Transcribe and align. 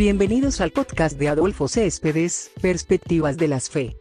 Bienvenidos 0.00 0.62
al 0.62 0.70
podcast 0.70 1.18
de 1.18 1.28
Adolfo 1.28 1.68
Céspedes, 1.68 2.50
Perspectivas 2.62 3.36
de 3.36 3.48
las 3.48 3.68
Fe. 3.68 3.98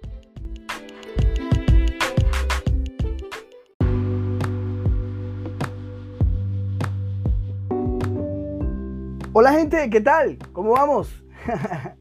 Hola 9.34 9.52
gente, 9.52 9.89
¿qué 9.89 10.00
tal? 10.00 10.38
¿Cómo 10.54 10.71
vamos? 10.71 11.21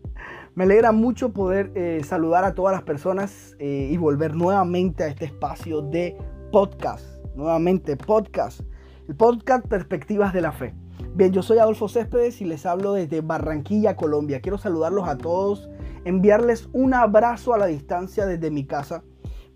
Me 0.54 0.62
alegra 0.62 0.92
mucho 0.92 1.32
poder 1.32 1.72
eh, 1.74 2.00
saludar 2.04 2.44
a 2.44 2.54
todas 2.54 2.72
las 2.72 2.84
personas 2.84 3.56
eh, 3.58 3.88
y 3.90 3.96
volver 3.96 4.36
nuevamente 4.36 5.02
a 5.02 5.08
este 5.08 5.24
espacio 5.24 5.82
de 5.82 6.16
podcast. 6.52 7.04
Nuevamente, 7.34 7.96
podcast. 7.96 8.60
El 9.08 9.16
podcast 9.16 9.66
Perspectivas 9.66 10.32
de 10.32 10.40
la 10.40 10.52
Fe. 10.52 10.72
Bien, 11.14 11.32
yo 11.32 11.42
soy 11.42 11.58
Adolfo 11.58 11.88
Céspedes 11.88 12.40
y 12.40 12.44
les 12.44 12.64
hablo 12.64 12.92
desde 12.92 13.22
Barranquilla, 13.22 13.96
Colombia. 13.96 14.40
Quiero 14.40 14.56
saludarlos 14.56 15.08
a 15.08 15.18
todos, 15.18 15.68
enviarles 16.04 16.68
un 16.72 16.94
abrazo 16.94 17.54
a 17.54 17.58
la 17.58 17.66
distancia 17.66 18.24
desde 18.24 18.50
mi 18.52 18.64
casa. 18.64 19.02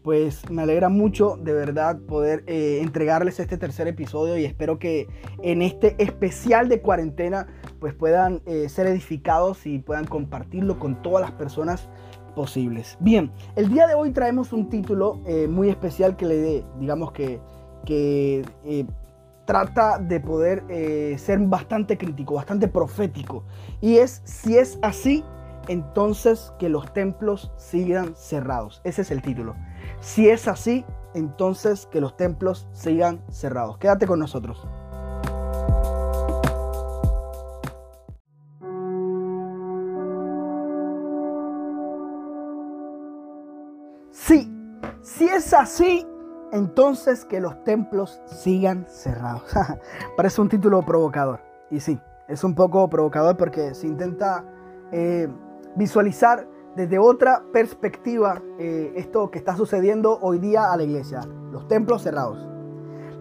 Pues 0.03 0.51
me 0.51 0.63
alegra 0.63 0.89
mucho 0.89 1.37
de 1.41 1.53
verdad 1.53 2.01
poder 2.01 2.43
eh, 2.49 2.81
entregarles 2.83 3.39
este 3.39 3.57
tercer 3.57 3.87
episodio 3.87 4.37
y 4.37 4.45
espero 4.45 4.81
que 4.81 5.07
en 5.43 5.63
este 5.63 5.95
especial 6.03 6.69
de 6.69 6.83
cuarentena 6.83 7.47
pues 7.79 7.95
puedan 7.95 8.43
eh, 8.47 8.69
ser 8.69 8.89
edificados 8.89 9.65
y 9.65 9.79
puedan 9.79 10.07
compartirlo 10.07 10.81
con 10.81 11.01
todas 11.03 11.21
las 11.21 11.31
personas 11.31 11.89
posibles. 12.35 12.97
Bien, 12.99 13.31
el 13.55 13.69
día 13.69 13.87
de 13.87 13.95
hoy 13.95 14.11
traemos 14.11 14.53
un 14.53 14.69
título 14.69 15.21
eh, 15.27 15.47
muy 15.47 15.69
especial 15.69 16.17
que 16.17 16.27
le 16.27 16.37
dé, 16.37 16.65
digamos 16.81 17.13
que, 17.13 17.39
que 17.87 18.45
trata 19.45 19.99
de 19.99 20.21
poder 20.21 20.65
ser 21.19 21.39
bastante 21.41 21.99
crítico, 21.99 22.35
bastante 22.35 22.69
profético. 22.69 23.45
Y 23.81 23.97
es, 23.97 24.23
si 24.25 24.57
es 24.57 24.79
así, 24.83 25.25
entonces 25.69 26.53
que 26.59 26.69
los 26.69 26.93
templos 26.93 27.53
sigan 27.57 28.15
cerrados. 28.17 28.81
Ese 28.85 29.03
es 29.03 29.11
el 29.11 29.23
título. 29.23 29.55
Si 30.01 30.29
es 30.29 30.49
así, 30.49 30.85
entonces 31.15 31.87
que 31.87 32.01
los 32.01 32.17
templos 32.17 32.69
sigan 32.73 33.23
cerrados. 33.31 33.79
Quédate 33.79 34.07
con 34.07 34.19
nosotros. 34.19 34.67
Sí, 44.11 44.53
si 45.03 45.25
es 45.25 45.53
así, 45.53 46.07
entonces 46.53 47.25
que 47.25 47.41
los 47.41 47.65
templos 47.65 48.21
sigan 48.27 48.87
cerrados. 48.89 49.43
Parece 50.17 50.41
un 50.41 50.49
título 50.49 50.83
provocador. 50.83 51.41
Y 51.71 51.81
sí, 51.81 51.99
es 52.29 52.45
un 52.45 52.55
poco 52.55 52.89
provocador 52.89 53.37
porque 53.37 53.75
se 53.75 53.87
intenta 53.87 54.45
eh, 54.93 55.29
visualizar 55.75 56.47
desde 56.77 56.99
otra 56.99 57.43
perspectiva 57.53 58.41
eh, 58.59 58.93
esto 58.97 59.31
que 59.31 59.39
está 59.39 59.57
sucediendo 59.57 60.19
hoy 60.21 60.39
día 60.39 60.71
a 60.71 60.77
la 60.77 60.85
iglesia. 60.85 61.21
Los 61.51 61.67
templos 61.69 62.03
cerrados. 62.03 62.47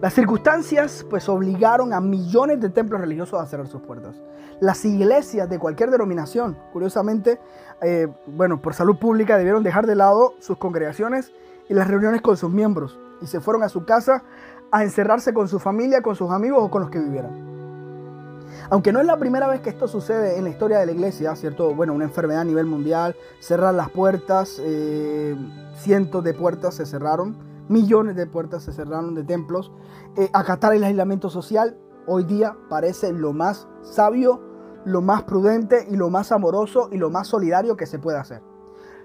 Las 0.02 0.12
circunstancias 0.14 1.06
pues 1.08 1.28
obligaron 1.28 1.94
a 1.94 2.00
millones 2.00 2.60
de 2.60 2.68
templos 2.68 3.00
religiosos 3.00 3.40
a 3.40 3.46
cerrar 3.46 3.66
sus 3.66 3.80
puertas. 3.80 4.16
Las 4.60 4.84
iglesias 4.84 5.48
de 5.48 5.58
cualquier 5.58 5.90
denominación, 5.90 6.58
curiosamente, 6.72 7.40
eh, 7.80 8.08
bueno, 8.26 8.60
por 8.60 8.74
salud 8.74 8.96
pública 8.96 9.38
debieron 9.38 9.62
dejar 9.62 9.86
de 9.86 9.94
lado 9.94 10.34
sus 10.40 10.58
congregaciones 10.58 11.32
y 11.68 11.74
las 11.74 11.88
reuniones 11.88 12.20
con 12.20 12.36
sus 12.36 12.50
miembros 12.50 12.98
y 13.22 13.26
se 13.26 13.40
fueron 13.40 13.62
a 13.62 13.68
su 13.68 13.84
casa 13.84 14.24
a 14.70 14.82
encerrarse 14.82 15.32
con 15.32 15.48
su 15.48 15.58
familia, 15.58 16.02
con 16.02 16.16
sus 16.16 16.30
amigos 16.30 16.60
o 16.62 16.70
con 16.70 16.82
los 16.82 16.90
que 16.90 16.98
vivieran. 16.98 17.50
Aunque 18.70 18.92
no 18.92 19.00
es 19.00 19.06
la 19.06 19.18
primera 19.18 19.48
vez 19.48 19.60
que 19.60 19.70
esto 19.70 19.88
sucede 19.88 20.38
en 20.38 20.44
la 20.44 20.50
historia 20.50 20.78
de 20.78 20.86
la 20.86 20.92
iglesia, 20.92 21.34
¿cierto? 21.36 21.74
Bueno, 21.74 21.94
una 21.94 22.04
enfermedad 22.04 22.42
a 22.42 22.44
nivel 22.44 22.66
mundial, 22.66 23.16
cerrar 23.40 23.74
las 23.74 23.90
puertas, 23.90 24.60
eh, 24.60 25.36
cientos 25.76 26.22
de 26.24 26.34
puertas 26.34 26.74
se 26.74 26.86
cerraron 26.86 27.52
millones 27.68 28.16
de 28.16 28.26
puertas 28.26 28.62
se 28.64 28.72
cerraron 28.72 29.14
de 29.14 29.24
templos. 29.24 29.72
Eh, 30.16 30.28
acatar 30.32 30.74
el 30.74 30.84
aislamiento 30.84 31.30
social 31.30 31.76
hoy 32.06 32.24
día 32.24 32.56
parece 32.68 33.12
lo 33.12 33.32
más 33.32 33.68
sabio, 33.82 34.40
lo 34.84 35.00
más 35.00 35.22
prudente 35.22 35.86
y 35.88 35.96
lo 35.96 36.10
más 36.10 36.32
amoroso 36.32 36.88
y 36.92 36.98
lo 36.98 37.10
más 37.10 37.28
solidario 37.28 37.76
que 37.76 37.86
se 37.86 37.98
puede 37.98 38.18
hacer. 38.18 38.42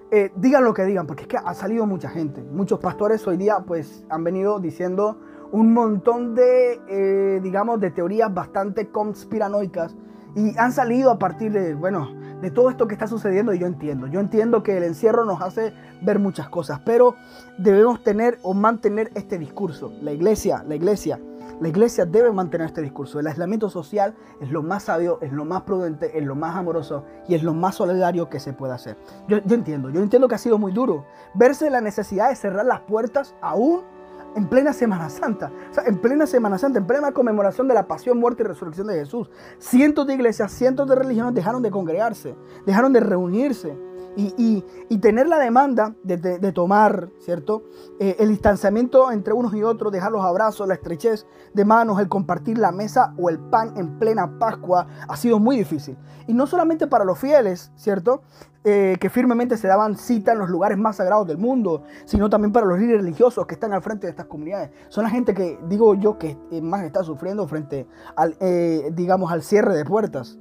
Eh, 0.10 0.32
digan 0.38 0.64
lo 0.64 0.74
que 0.74 0.86
digan, 0.86 1.06
porque 1.06 1.24
es 1.24 1.28
que 1.28 1.38
ha 1.38 1.54
salido 1.54 1.86
mucha 1.86 2.10
gente. 2.10 2.42
Muchos 2.42 2.80
pastores 2.80 3.28
hoy 3.28 3.36
día 3.36 3.60
pues 3.68 4.06
han 4.10 4.24
venido 4.24 4.60
diciendo 4.60 5.20
un 5.52 5.74
montón 5.74 6.34
de, 6.34 6.80
eh, 6.88 7.40
digamos, 7.44 7.82
de 7.82 7.92
teorías 7.92 8.34
bastante 8.34 8.90
conspiranoicas 8.90 9.96
y 10.36 10.58
han 10.58 10.72
salido 10.72 11.12
a 11.12 11.20
partir 11.20 11.52
de, 11.52 11.74
bueno, 11.74 12.10
de 12.42 12.52
todo 12.52 12.70
esto 12.70 12.88
que 12.88 12.94
está 12.94 13.08
sucediendo 13.08 13.54
y 13.54 13.60
yo 13.60 13.68
entiendo. 13.68 14.08
Yo 14.08 14.22
entiendo 14.22 14.64
que 14.64 14.78
el 14.78 14.84
encierro 14.84 15.26
nos 15.26 15.42
hace 15.42 15.74
ver 16.02 16.20
muchas 16.20 16.48
cosas, 16.48 16.80
pero 16.86 17.16
debemos 17.58 18.02
tener 18.02 18.40
o 18.44 18.54
mantener 18.54 19.12
este 19.14 19.38
discurso. 19.38 19.92
La 20.02 20.14
iglesia, 20.14 20.64
la 20.66 20.76
iglesia, 20.76 21.20
la 21.60 21.68
iglesia 21.68 22.06
debe 22.06 22.32
mantener 22.32 22.68
este 22.68 22.82
discurso. 22.82 23.20
El 23.20 23.28
aislamiento 23.28 23.70
social 23.70 24.16
es 24.40 24.52
lo 24.52 24.62
más 24.62 24.84
sabio, 24.84 25.20
es 25.22 25.32
lo 25.32 25.46
más 25.46 25.64
prudente, 25.64 26.18
es 26.18 26.26
lo 26.26 26.36
más 26.36 26.56
amoroso 26.56 27.04
y 27.28 27.36
es 27.36 27.44
lo 27.44 27.54
más 27.54 27.76
solidario 27.76 28.30
que 28.30 28.40
se 28.40 28.54
puede 28.54 28.74
hacer. 28.74 28.98
Yo, 29.28 29.38
entiendo, 29.38 29.90
yo 29.90 30.02
entiendo 30.02 30.28
que 30.28 30.36
ha 30.36 30.40
sido 30.40 30.58
muy 30.58 30.72
duro 30.72 31.06
verse 31.34 31.70
la 31.70 31.82
necesidad 31.82 32.30
de 32.30 32.36
cerrar 32.36 32.66
las 32.66 32.82
puertas 32.82 33.36
aún 33.42 33.82
en 34.36 34.48
plena 34.48 34.72
Semana 34.72 35.10
Santa. 35.10 35.52
O 35.72 35.74
sea, 35.74 35.84
en 35.86 35.98
plena 35.98 36.28
Semana 36.28 36.58
Santa, 36.60 36.78
en 36.78 36.86
plena 36.86 37.12
conmemoración 37.12 37.68
de 37.68 37.74
la 37.74 37.88
pasión, 37.88 38.20
muerte 38.20 38.44
y 38.44 38.46
resurrección 38.46 38.88
de 38.88 38.94
Jesús. 38.94 39.30
Cientos 39.58 40.06
de 40.06 40.14
iglesias, 40.14 40.52
cientos 40.52 40.88
de 40.88 40.96
religiones 40.96 41.34
dejaron 41.34 41.64
de 41.64 41.72
congregarse, 41.72 42.36
dejaron 42.66 42.94
de 42.94 43.00
reunirse. 43.00 43.76
Y, 44.20 44.64
tener 44.98 45.28
la 45.28 45.38
demanda 45.38 45.94
de, 46.04 46.52
tomar, 46.52 47.10
¿cierto? 47.20 47.64
Eh, 48.00 48.16
el 48.20 48.30
distanciamiento 48.30 49.12
entre 49.12 49.32
unos 49.32 49.54
y 49.54 49.62
otros, 49.62 49.92
dejar 49.92 50.12
los 50.12 50.26
abrazos, 50.26 50.68
la 50.68 50.74
estrechez 50.74 51.28
de 51.54 51.66
manos, 51.66 52.00
el 52.00 52.10
compartir 52.10 52.58
la 52.58 52.72
mesa 52.72 53.14
o 53.20 53.30
el 53.30 53.38
pan 53.38 53.78
en 53.78 54.00
plena 54.00 54.40
Pascua 54.40 54.88
ha 55.08 55.16
sido 55.16 55.40
muy 55.40 55.56
difícil. 55.56 55.98
Y 56.26 56.34
no 56.34 56.48
solamente 56.48 56.88
para 56.88 57.06
los 57.06 57.20
fieles, 57.20 57.72
¿cierto? 57.76 58.24
Eh, 58.64 58.98
que 59.00 59.12
firmemente 59.12 59.56
se 59.56 59.68
daban 59.68 59.96
cita 59.96 60.34
en 60.34 60.40
los 60.40 60.50
lugares 60.50 60.80
más 60.80 60.96
sagrados 60.96 61.28
del 61.28 61.38
mundo, 61.38 61.84
sino 62.06 62.28
también 62.28 62.52
para 62.52 62.66
los 62.66 62.80
líderes 62.80 63.02
religiosos 63.02 63.46
que 63.46 63.54
están 63.54 63.72
al 63.72 63.84
frente 63.84 64.08
de 64.08 64.12
estas 64.12 64.26
comunidades. 64.26 64.72
Son 64.90 65.04
la 65.04 65.12
gente 65.12 65.36
que, 65.36 65.60
digo 65.70 65.94
yo, 65.94 66.18
que 66.18 66.36
eh, 66.52 66.60
más 66.60 66.84
está 66.84 67.04
sufriendo 67.04 67.48
frente 67.48 67.88
al, 68.16 68.36
digamos, 68.94 69.32
al 69.32 69.44
cierre 69.44 69.76
de 69.76 69.86
puertas. 69.86 70.40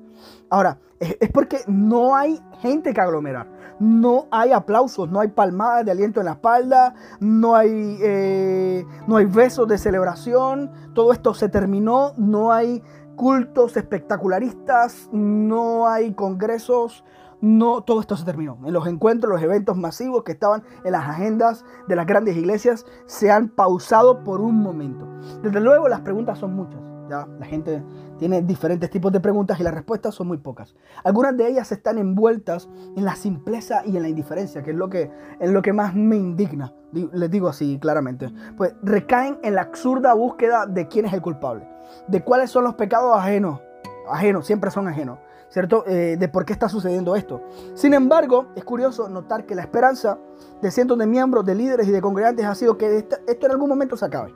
Ahora, 0.50 0.78
es 0.98 1.30
porque 1.32 1.58
no 1.66 2.16
hay 2.16 2.40
gente 2.60 2.92
que 2.94 3.00
aglomerar. 3.00 3.46
No 3.78 4.26
hay 4.30 4.52
aplausos, 4.52 5.10
no 5.10 5.20
hay 5.20 5.28
palmadas 5.28 5.84
de 5.84 5.90
aliento 5.90 6.20
en 6.20 6.26
la 6.26 6.32
espalda, 6.32 6.94
no 7.20 7.54
hay, 7.54 8.84
no 9.06 9.16
hay 9.16 9.26
besos 9.26 9.68
de 9.68 9.76
celebración. 9.76 10.70
Todo 10.94 11.12
esto 11.12 11.34
se 11.34 11.48
terminó, 11.48 12.14
no 12.16 12.52
hay 12.52 12.82
cultos 13.16 13.76
espectacularistas, 13.76 15.08
no 15.12 15.88
hay 15.88 16.12
congresos, 16.14 17.04
no 17.40 17.82
todo 17.82 18.00
esto 18.00 18.16
se 18.16 18.24
terminó. 18.24 18.58
En 18.64 18.72
los 18.72 18.86
encuentros, 18.86 19.30
los 19.30 19.42
eventos 19.42 19.76
masivos 19.76 20.22
que 20.22 20.32
estaban 20.32 20.62
en 20.84 20.92
las 20.92 21.08
agendas 21.08 21.64
de 21.86 21.96
las 21.96 22.06
grandes 22.06 22.36
iglesias 22.36 22.86
se 23.06 23.30
han 23.30 23.48
pausado 23.48 24.24
por 24.24 24.40
un 24.40 24.62
momento. 24.62 25.06
Desde 25.42 25.60
luego 25.60 25.88
las 25.88 26.00
preguntas 26.00 26.38
son 26.38 26.54
muchas. 26.54 26.80
¿ya? 27.08 27.26
La 27.38 27.46
gente 27.46 27.82
tiene 28.18 28.42
diferentes 28.42 28.90
tipos 28.90 29.12
de 29.12 29.20
preguntas 29.20 29.58
y 29.60 29.62
las 29.62 29.74
respuestas 29.74 30.14
son 30.14 30.28
muy 30.28 30.38
pocas. 30.38 30.74
Algunas 31.04 31.36
de 31.36 31.48
ellas 31.48 31.70
están 31.72 31.98
envueltas 31.98 32.68
en 32.96 33.04
la 33.04 33.16
simpleza 33.16 33.82
y 33.84 33.96
en 33.96 34.02
la 34.02 34.08
indiferencia, 34.08 34.62
que 34.62 34.70
es 34.70 34.76
lo 34.76 34.88
que, 34.88 35.10
es 35.38 35.50
lo 35.50 35.62
que 35.62 35.72
más 35.72 35.94
me 35.94 36.16
indigna. 36.16 36.72
Les 36.92 37.30
digo 37.30 37.48
así 37.48 37.78
claramente. 37.78 38.32
Pues 38.56 38.74
recaen 38.82 39.38
en 39.42 39.54
la 39.54 39.62
absurda 39.62 40.14
búsqueda 40.14 40.66
de 40.66 40.88
quién 40.88 41.06
es 41.06 41.12
el 41.12 41.22
culpable, 41.22 41.68
de 42.08 42.22
cuáles 42.22 42.50
son 42.50 42.64
los 42.64 42.74
pecados 42.74 43.16
ajenos. 43.16 43.60
Ajenos, 44.08 44.46
siempre 44.46 44.70
son 44.70 44.88
ajenos 44.88 45.18
¿cierto? 45.48 45.84
Eh, 45.86 46.16
de 46.18 46.28
por 46.28 46.44
qué 46.44 46.52
está 46.52 46.68
sucediendo 46.68 47.16
esto. 47.16 47.40
Sin 47.74 47.94
embargo, 47.94 48.46
es 48.56 48.64
curioso 48.64 49.08
notar 49.08 49.46
que 49.46 49.54
la 49.54 49.62
esperanza 49.62 50.18
de 50.60 50.70
cientos 50.70 50.98
de 50.98 51.06
miembros, 51.06 51.44
de 51.44 51.54
líderes 51.54 51.88
y 51.88 51.92
de 51.92 52.00
congregantes 52.00 52.44
ha 52.44 52.54
sido 52.54 52.76
que 52.76 52.98
esto 52.98 53.46
en 53.46 53.50
algún 53.50 53.68
momento 53.68 53.96
se 53.96 54.04
acabe. 54.04 54.34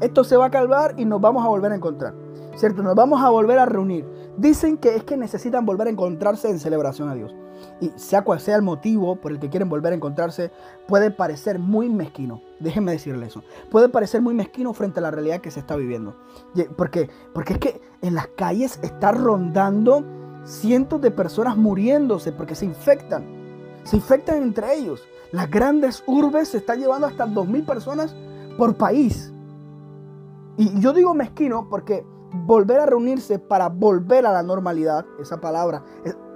Esto 0.00 0.22
se 0.24 0.36
va 0.36 0.46
a 0.46 0.50
calvar 0.50 0.94
y 0.96 1.04
nos 1.04 1.20
vamos 1.20 1.44
a 1.44 1.48
volver 1.48 1.72
a 1.72 1.74
encontrar, 1.74 2.14
¿cierto? 2.58 2.82
Nos 2.82 2.96
vamos 2.96 3.22
a 3.22 3.30
volver 3.30 3.58
a 3.58 3.66
reunir. 3.66 4.04
Dicen 4.36 4.76
que 4.76 4.96
es 4.96 5.04
que 5.04 5.16
necesitan 5.16 5.64
volver 5.64 5.86
a 5.86 5.90
encontrarse 5.90 6.50
en 6.50 6.58
celebración 6.58 7.08
a 7.08 7.14
Dios. 7.14 7.34
Y 7.80 7.90
sea 7.96 8.22
cual 8.22 8.40
sea 8.40 8.56
el 8.56 8.62
motivo 8.62 9.16
por 9.16 9.32
el 9.32 9.38
que 9.38 9.48
quieren 9.48 9.68
volver 9.68 9.92
a 9.92 9.96
encontrarse, 9.96 10.50
puede 10.86 11.10
parecer 11.10 11.58
muy 11.58 11.88
mezquino. 11.88 12.42
Déjenme 12.60 12.92
decirle 12.92 13.26
eso. 13.26 13.42
Puede 13.70 13.88
parecer 13.88 14.22
muy 14.22 14.34
mezquino 14.34 14.72
frente 14.74 15.00
a 15.00 15.02
la 15.02 15.10
realidad 15.10 15.40
que 15.40 15.50
se 15.50 15.60
está 15.60 15.76
viviendo. 15.76 16.16
¿Por 16.76 16.90
qué? 16.90 17.08
Porque 17.32 17.54
es 17.54 17.58
que 17.58 17.80
en 18.02 18.14
las 18.14 18.26
calles 18.28 18.78
está 18.82 19.12
rondando 19.12 20.04
cientos 20.44 21.00
de 21.00 21.10
personas 21.10 21.56
muriéndose 21.56 22.32
porque 22.32 22.54
se 22.54 22.64
infectan. 22.64 23.24
Se 23.84 23.96
infectan 23.96 24.42
entre 24.42 24.74
ellos. 24.74 25.02
Las 25.30 25.50
grandes 25.50 26.02
urbes 26.06 26.48
se 26.48 26.58
están 26.58 26.80
llevando 26.80 27.06
hasta 27.06 27.26
2.000 27.26 27.66
personas 27.66 28.16
por 28.56 28.76
país. 28.76 29.32
Y 30.56 30.80
yo 30.80 30.92
digo 30.92 31.14
mezquino 31.14 31.68
porque 31.68 32.04
volver 32.32 32.80
a 32.80 32.86
reunirse 32.86 33.38
para 33.38 33.68
volver 33.68 34.26
a 34.26 34.32
la 34.32 34.42
normalidad, 34.42 35.04
esa 35.20 35.40
palabra, 35.40 35.82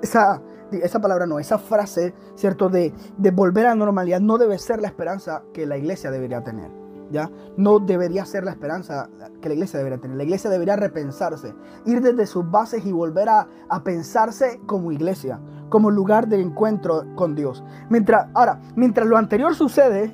esa, 0.02 0.42
esa 0.70 1.00
palabra 1.00 1.26
no, 1.26 1.38
esa 1.38 1.58
frase, 1.58 2.14
¿cierto? 2.34 2.68
De, 2.68 2.92
de 3.18 3.30
volver 3.30 3.66
a 3.66 3.70
la 3.70 3.74
normalidad 3.74 4.20
no 4.20 4.38
debe 4.38 4.58
ser 4.58 4.80
la 4.80 4.88
esperanza 4.88 5.42
que 5.52 5.66
la 5.66 5.76
iglesia 5.76 6.10
debería 6.10 6.42
tener. 6.42 6.70
¿Ya? 7.10 7.30
No 7.58 7.78
debería 7.78 8.24
ser 8.24 8.42
la 8.42 8.52
esperanza 8.52 9.10
que 9.42 9.48
la 9.50 9.54
iglesia 9.54 9.76
debería 9.76 10.00
tener. 10.00 10.16
La 10.16 10.22
iglesia 10.22 10.48
debería 10.48 10.76
repensarse, 10.76 11.54
ir 11.84 12.00
desde 12.00 12.26
sus 12.26 12.50
bases 12.50 12.86
y 12.86 12.92
volver 12.92 13.28
a, 13.28 13.46
a 13.68 13.84
pensarse 13.84 14.62
como 14.64 14.92
iglesia, 14.92 15.38
como 15.68 15.90
lugar 15.90 16.26
de 16.28 16.40
encuentro 16.40 17.04
con 17.14 17.34
Dios. 17.34 17.62
Mientras, 17.90 18.28
ahora, 18.32 18.62
mientras 18.76 19.06
lo 19.06 19.18
anterior 19.18 19.54
sucede 19.54 20.04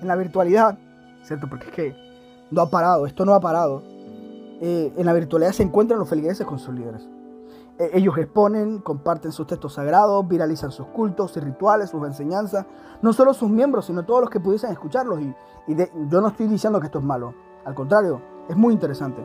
en 0.00 0.08
la 0.08 0.16
virtualidad, 0.16 0.78
¿cierto? 1.22 1.50
Porque 1.50 1.66
es 1.66 1.72
que 1.72 1.96
no 2.50 2.62
ha 2.62 2.70
parado, 2.70 3.04
esto 3.04 3.26
no 3.26 3.34
ha 3.34 3.40
parado. 3.40 3.82
Eh, 4.60 4.92
en 4.96 5.06
la 5.06 5.12
virtualidad 5.12 5.52
se 5.52 5.62
encuentran 5.62 6.00
los 6.00 6.08
feligreses 6.08 6.46
con 6.46 6.58
sus 6.58 6.74
líderes. 6.74 7.08
E, 7.78 7.90
ellos 7.94 8.16
exponen, 8.18 8.78
comparten 8.78 9.30
sus 9.30 9.46
textos 9.46 9.74
sagrados, 9.74 10.26
viralizan 10.26 10.72
sus 10.72 10.86
cultos 10.88 11.36
y 11.36 11.40
rituales, 11.40 11.90
sus 11.90 12.04
enseñanzas. 12.06 12.66
No 13.02 13.12
solo 13.12 13.34
sus 13.34 13.48
miembros, 13.48 13.86
sino 13.86 14.04
todos 14.04 14.20
los 14.22 14.30
que 14.30 14.40
pudiesen 14.40 14.70
escucharlos. 14.70 15.20
Y, 15.20 15.34
yo 16.08 16.20
no 16.20 16.28
estoy 16.28 16.48
diciendo 16.48 16.80
que 16.80 16.86
esto 16.86 16.98
es 16.98 17.04
malo. 17.04 17.34
Al 17.64 17.74
contrario, 17.74 18.20
es 18.48 18.56
muy 18.56 18.72
interesante. 18.72 19.24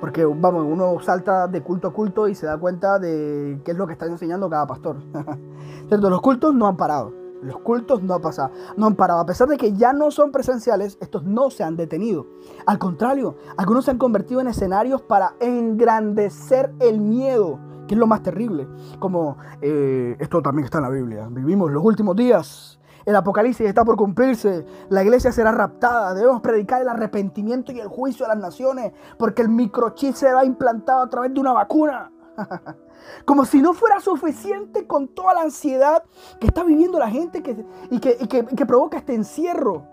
Porque, 0.00 0.24
vamos, 0.24 0.64
uno 0.68 0.98
salta 1.00 1.46
de 1.48 1.62
culto 1.62 1.88
a 1.88 1.92
culto 1.92 2.28
y 2.28 2.34
se 2.34 2.46
da 2.46 2.58
cuenta 2.58 2.98
de 2.98 3.60
qué 3.64 3.70
es 3.70 3.76
lo 3.76 3.86
que 3.86 3.92
está 3.92 4.06
enseñando 4.06 4.50
cada 4.50 4.66
pastor. 4.66 4.96
¿Cierto? 5.88 6.10
Los 6.10 6.20
cultos 6.20 6.54
no 6.54 6.66
han 6.66 6.76
parado. 6.76 7.25
Los 7.42 7.58
cultos 7.58 8.02
no, 8.02 8.20
pasado, 8.20 8.50
no 8.76 8.86
han 8.86 8.94
parado. 8.94 9.20
A 9.20 9.26
pesar 9.26 9.48
de 9.48 9.56
que 9.56 9.72
ya 9.74 9.92
no 9.92 10.10
son 10.10 10.32
presenciales, 10.32 10.98
estos 11.00 11.24
no 11.24 11.50
se 11.50 11.64
han 11.64 11.76
detenido. 11.76 12.26
Al 12.66 12.78
contrario, 12.78 13.36
algunos 13.56 13.84
se 13.84 13.90
han 13.90 13.98
convertido 13.98 14.40
en 14.40 14.48
escenarios 14.48 15.02
para 15.02 15.34
engrandecer 15.40 16.74
el 16.80 17.00
miedo, 17.00 17.58
que 17.86 17.94
es 17.94 17.98
lo 17.98 18.06
más 18.06 18.22
terrible. 18.22 18.66
Como 18.98 19.36
eh, 19.60 20.16
esto 20.18 20.42
también 20.42 20.64
está 20.64 20.78
en 20.78 20.84
la 20.84 20.90
Biblia. 20.90 21.28
Vivimos 21.30 21.70
los 21.70 21.84
últimos 21.84 22.16
días. 22.16 22.80
El 23.04 23.14
apocalipsis 23.14 23.68
está 23.68 23.84
por 23.84 23.96
cumplirse. 23.96 24.66
La 24.88 25.04
iglesia 25.04 25.30
será 25.30 25.52
raptada. 25.52 26.12
Debemos 26.12 26.40
predicar 26.40 26.82
el 26.82 26.88
arrepentimiento 26.88 27.70
y 27.70 27.78
el 27.78 27.86
juicio 27.86 28.26
a 28.26 28.30
las 28.30 28.38
naciones. 28.38 28.92
Porque 29.16 29.42
el 29.42 29.48
microchip 29.48 30.14
será 30.14 30.44
implantado 30.44 31.02
a 31.02 31.08
través 31.08 31.32
de 31.32 31.38
una 31.38 31.52
vacuna. 31.52 32.10
Como 33.24 33.44
si 33.44 33.62
no 33.62 33.72
fuera 33.74 34.00
suficiente 34.00 34.86
con 34.86 35.08
toda 35.08 35.34
la 35.34 35.42
ansiedad 35.42 36.02
que 36.40 36.46
está 36.46 36.64
viviendo 36.64 36.98
la 36.98 37.10
gente 37.10 37.42
y, 37.90 37.98
que, 37.98 38.66
provoca 38.66 38.98
este 38.98 39.14
encierro. 39.14 39.84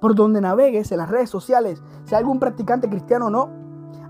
Por 0.00 0.14
donde 0.14 0.40
navegues 0.40 0.90
en 0.92 0.98
las 0.98 1.10
redes 1.10 1.28
sociales, 1.28 1.82
hay 2.08 2.16
algún 2.16 2.38
practicante 2.38 2.88
cristiano 2.88 3.26
o 3.26 3.30
no, 3.30 3.50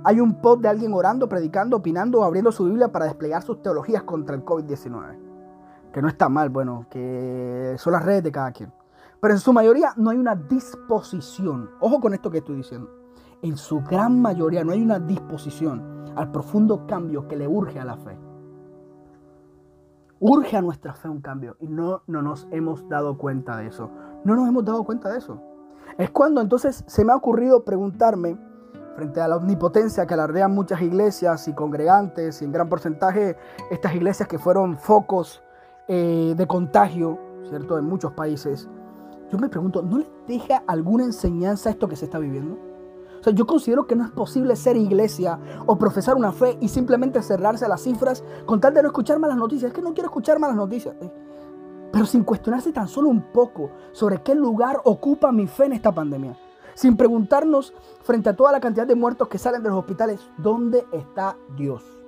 hay 0.05 0.21
un 0.21 0.41
post 0.41 0.63
de 0.63 0.69
alguien 0.69 0.95
orando, 0.95 1.29
predicando, 1.29 1.79
opinando 1.79 2.21
o 2.21 2.25
abriendo 2.25 2.53
su 2.53 2.65
Biblia 2.65 2.93
para 2.93 3.07
desplegar 3.07 3.43
sus 3.43 3.61
teologías 3.61 4.05
contra 4.05 4.37
el 4.37 4.45
COVID-19. 4.45 5.19
Que 5.93 6.01
no 6.01 6.09
está 6.09 6.29
mal, 6.29 6.49
bueno, 6.49 6.87
que 6.89 7.75
son 7.79 7.93
las 7.93 8.05
redes 8.05 8.23
de 8.23 8.31
cada 8.31 8.53
quien. 8.53 8.73
Pero 9.21 9.35
en 9.35 9.41
su 9.41 9.53
mayoría 9.53 9.93
no 9.97 10.11
hay 10.11 10.17
una 10.17 10.37
disposición. 10.37 11.71
Ojo 11.81 12.01
con 12.01 12.15
esto 12.15 12.31
que 12.31 12.39
estoy 12.39 12.57
diciendo. 12.57 12.89
En 13.43 13.57
su 13.57 13.81
gran 13.81 14.23
mayoría 14.23 14.63
no 14.65 14.73
hay 14.73 14.81
una 14.81 15.01
disposición 15.01 16.00
al 16.21 16.31
profundo 16.31 16.87
cambio 16.87 17.27
que 17.27 17.37
le 17.37 17.49
urge 17.49 17.81
a 17.81 17.85
la 17.85 17.97
fe. 17.97 18.19
Urge 20.19 20.57
a 20.57 20.61
nuestra 20.61 20.93
fe 20.93 21.09
un 21.09 21.23
cambio 21.23 21.57
y 21.61 21.67
no, 21.67 22.03
no 22.07 22.21
nos 22.21 22.47
hemos 22.51 22.87
dado 22.91 23.17
cuenta 23.17 23.57
de 23.57 23.69
eso. 23.69 23.91
No 24.25 24.35
nos 24.35 24.47
hemos 24.47 24.65
dado 24.67 24.85
cuenta 24.85 25.11
de 25.11 25.17
eso. 25.17 25.41
Es 25.97 26.11
cuando 26.11 26.43
entonces 26.43 26.85
se 26.87 27.05
me 27.07 27.13
ha 27.13 27.17
ocurrido 27.17 27.65
preguntarme, 27.65 28.39
frente 28.97 29.21
a 29.23 29.29
la 29.29 29.37
omnipotencia 29.37 30.07
que 30.07 30.13
alardean 30.13 30.55
muchas 30.55 30.83
iglesias 30.83 31.49
y 31.49 31.55
congregantes, 31.55 32.43
y 32.43 32.45
en 32.45 32.53
gran 32.53 32.69
porcentaje 32.69 33.37
estas 33.71 33.95
iglesias 33.95 34.29
que 34.29 34.39
fueron 34.39 34.77
focos 34.77 35.43
eh, 35.89 36.35
de 36.37 36.47
contagio, 36.47 37.19
¿cierto?, 37.49 37.79
en 37.79 37.87
muchos 37.87 38.13
países, 38.13 38.69
yo 39.31 39.39
me 39.39 39.49
pregunto, 39.49 39.81
¿no 39.81 39.99
les 39.99 40.09
deja 40.27 40.63
alguna 40.67 41.05
enseñanza 41.05 41.71
esto 41.71 41.89
que 41.89 41.97
se 41.97 42.05
está 42.05 42.19
viviendo? 42.19 42.70
O 43.21 43.23
sea, 43.23 43.35
yo 43.35 43.47
considero 43.47 43.87
que 43.87 43.95
no 43.95 44.05
es 44.05 44.11
posible 44.11 44.57
ser 44.57 44.77
iglesia 44.77 45.39
o 45.67 45.77
profesar 45.77 46.17
una 46.17 46.33
fe 46.33 46.57
y 46.61 46.69
simplemente 46.69 47.23
cerrarse 47.23 47.67
a 47.67 47.69
las 47.69 47.83
cifras 47.83 48.25
con 48.47 48.61
tal 48.61 48.73
de 48.73 48.83
no 48.83 48.89
escuchar 48.89 49.19
malas 49.19 49.37
noticias. 49.37 49.71
Es 49.71 49.75
que 49.75 49.83
no 49.83 49.93
quiero 49.93 50.09
escuchar 50.09 50.39
malas 50.39 50.57
noticias. 50.57 50.97
Pero 51.93 52.07
sin 52.07 52.25
cuestionarse 52.25 52.73
tan 52.73 52.89
solo 52.89 53.09
un 53.09 53.31
poco 53.33 53.71
sobre 53.93 54.23
qué 54.23 54.35
lugar 54.35 54.81
ocupa 54.85 55.33
mi 55.33 55.47
fe 55.47 55.67
en 55.67 55.75
esta 55.75 55.93
pandemia. 55.93 56.37
Sin 56.75 56.97
preguntarnos 56.97 57.75
frente 58.03 58.31
a 58.31 58.37
toda 58.37 58.53
la 58.53 58.61
cantidad 58.61 58.87
de 58.87 58.95
muertos 58.95 59.29
que 59.29 59.39
salen 59.39 59.63
de 59.63 59.69
los 59.69 59.79
hospitales, 59.79 60.21
¿dónde 60.39 60.87
está 60.93 61.37
Dios? 61.57 62.00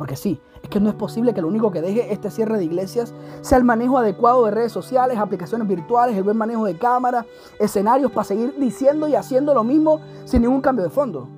Porque 0.00 0.16
sí, 0.16 0.40
es 0.62 0.70
que 0.70 0.80
no 0.80 0.88
es 0.88 0.94
posible 0.94 1.34
que 1.34 1.42
lo 1.42 1.48
único 1.48 1.70
que 1.70 1.82
deje 1.82 2.10
este 2.10 2.30
cierre 2.30 2.56
de 2.56 2.64
iglesias 2.64 3.12
sea 3.42 3.58
el 3.58 3.64
manejo 3.64 3.98
adecuado 3.98 4.46
de 4.46 4.50
redes 4.50 4.72
sociales, 4.72 5.18
aplicaciones 5.18 5.68
virtuales, 5.68 6.16
el 6.16 6.22
buen 6.22 6.38
manejo 6.38 6.64
de 6.64 6.78
cámaras, 6.78 7.26
escenarios 7.58 8.10
para 8.10 8.24
seguir 8.24 8.54
diciendo 8.58 9.08
y 9.08 9.14
haciendo 9.14 9.52
lo 9.52 9.62
mismo 9.62 10.00
sin 10.24 10.40
ningún 10.40 10.62
cambio 10.62 10.84
de 10.84 10.90
fondo. 10.90 11.28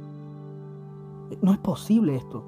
No 1.40 1.50
es 1.50 1.58
posible 1.58 2.14
esto. 2.14 2.44